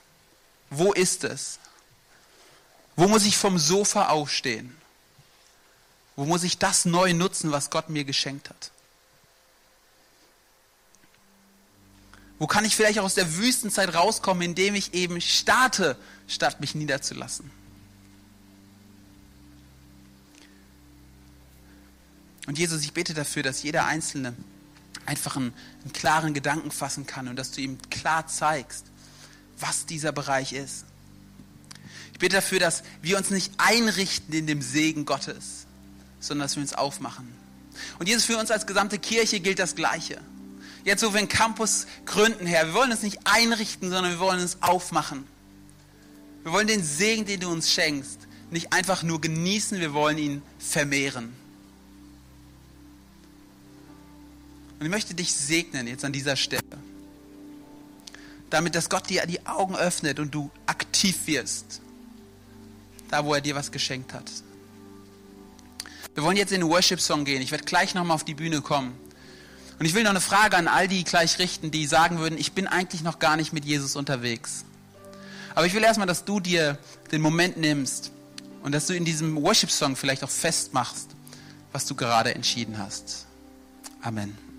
Wo 0.70 0.94
ist 0.94 1.24
es? 1.24 1.60
Wo 2.96 3.08
muss 3.08 3.26
ich 3.26 3.38
vom 3.38 3.58
Sofa 3.58 4.10
aufstehen? 4.10 4.76
Wo 6.16 6.26
muss 6.26 6.44
ich 6.44 6.58
das 6.58 6.86
neu 6.86 7.14
nutzen, 7.14 7.52
was 7.52 7.70
Gott 7.70 7.90
mir 7.90 8.04
geschenkt 8.04 8.50
hat? 8.50 8.72
Wo 12.38 12.48
kann 12.48 12.66
ich 12.66 12.76
vielleicht 12.76 13.00
auch 13.00 13.04
aus 13.04 13.14
der 13.16 13.38
Wüstenzeit 13.38 13.94
rauskommen, 13.94 14.42
indem 14.42 14.76
ich 14.76 14.94
eben 14.94 15.22
starte, 15.22 15.96
statt 16.28 16.60
mich 16.60 16.76
niederzulassen? 16.76 17.52
Und 22.48 22.58
Jesus, 22.58 22.84
ich 22.84 22.94
bete 22.94 23.14
dafür, 23.14 23.44
dass 23.44 23.64
jeder 23.64 23.86
Einzelne 23.86 24.34
einfach 25.06 25.36
einen, 25.36 25.54
einen 25.84 25.94
klaren 25.94 26.34
Gedanken 26.34 26.72
fassen 26.72 27.06
kann 27.06 27.28
und 27.28 27.36
dass 27.36 27.52
du 27.52 27.62
ihm 27.62 27.78
klar 27.90 28.28
zeigst, 28.28 28.86
was 29.60 29.86
dieser 29.86 30.12
Bereich 30.12 30.54
ist. 30.54 30.86
Ich 32.14 32.20
bete 32.20 32.38
dafür, 32.38 32.60
dass 32.60 32.84
wir 33.02 33.18
uns 33.18 33.30
nicht 33.30 33.54
einrichten 33.58 34.34
in 34.34 34.48
dem 34.48 34.62
Segen 34.62 35.06
Gottes, 35.06 35.66
sondern 36.20 36.46
dass 36.46 36.56
wir 36.56 36.62
uns 36.62 36.74
aufmachen. 36.74 37.28
Und 38.00 38.08
Jesus, 38.08 38.26
für 38.26 38.38
uns 38.38 38.52
als 38.52 38.68
gesamte 38.68 39.00
Kirche 39.00 39.40
gilt 39.40 39.60
das 39.60 39.76
Gleiche. 39.76 40.20
Jetzt, 40.84 41.04
wo 41.04 41.14
wir 41.14 41.20
einen 41.20 41.30
Campus 41.30 41.86
gründen, 42.06 42.46
Herr, 42.48 42.68
wir 42.68 42.74
wollen 42.74 42.92
uns 42.92 43.04
nicht 43.04 43.20
einrichten, 43.26 43.92
sondern 43.92 44.14
wir 44.14 44.20
wollen 44.20 44.40
uns 44.40 44.58
aufmachen. 44.62 45.26
Wir 46.44 46.52
wollen 46.52 46.68
den 46.68 46.84
Segen, 46.84 47.26
den 47.26 47.40
du 47.40 47.52
uns 47.52 47.72
schenkst, 47.72 48.20
nicht 48.50 48.74
einfach 48.74 49.04
nur 49.04 49.22
genießen, 49.22 49.80
wir 49.80 49.94
wollen 49.94 50.18
ihn 50.18 50.42
vermehren. 50.58 51.34
Und 54.82 54.88
ich 54.88 54.92
möchte 54.92 55.14
dich 55.14 55.32
segnen 55.32 55.86
jetzt 55.86 56.04
an 56.04 56.12
dieser 56.12 56.36
Stelle. 56.36 56.64
Damit, 58.50 58.74
dass 58.74 58.90
Gott 58.90 59.12
dir 59.12 59.24
die 59.28 59.46
Augen 59.46 59.76
öffnet 59.76 60.20
und 60.20 60.34
du 60.34 60.50
aktiv 60.66 61.28
wirst. 61.28 61.82
Da, 63.12 63.24
wo 63.24 63.36
er 63.36 63.42
dir 63.42 63.54
was 63.54 63.72
geschenkt 63.72 64.12
hat. 64.12 64.24
Wir 66.16 66.24
wollen 66.24 66.36
jetzt 66.36 66.52
in 66.52 66.62
den 66.62 66.70
Worship-Song 66.72 67.26
gehen. 67.26 67.44
Ich 67.44 67.52
werde 67.52 67.64
gleich 67.64 67.94
nochmal 67.94 68.16
auf 68.16 68.24
die 68.24 68.34
Bühne 68.34 68.62
kommen. 68.62 68.96
Und 69.78 69.86
ich 69.86 69.94
will 69.94 70.02
noch 70.02 70.10
eine 70.10 70.20
Frage 70.20 70.58
an 70.58 70.68
all 70.68 70.88
die 70.88 71.04
gleich 71.04 71.38
richten, 71.38 71.70
die 71.70 71.86
sagen 71.86 72.18
würden, 72.18 72.40
ich 72.40 72.54
bin 72.54 72.66
eigentlich 72.66 73.04
noch 73.04 73.20
gar 73.20 73.38
nicht 73.38 73.54
mit 73.54 73.66
Jesus 73.66 73.96
unterwegs. 73.96 74.66
Aber 75.54 75.68
ich 75.68 75.76
will 75.76 75.84
erstmal, 75.84 76.08
dass 76.08 76.26
du 76.26 76.40
dir 76.40 76.80
den 77.12 77.22
Moment 77.22 77.56
nimmst 77.58 78.10
und 78.64 78.72
dass 78.72 78.88
du 78.88 78.96
in 78.96 79.06
diesem 79.06 79.36
Worship-Song 79.44 79.96
vielleicht 79.96 80.24
auch 80.24 80.32
festmachst, 80.32 81.10
was 81.72 81.86
du 81.86 81.94
gerade 81.94 82.34
entschieden 82.34 82.80
hast. 82.80 83.28
Amen. 84.02 84.51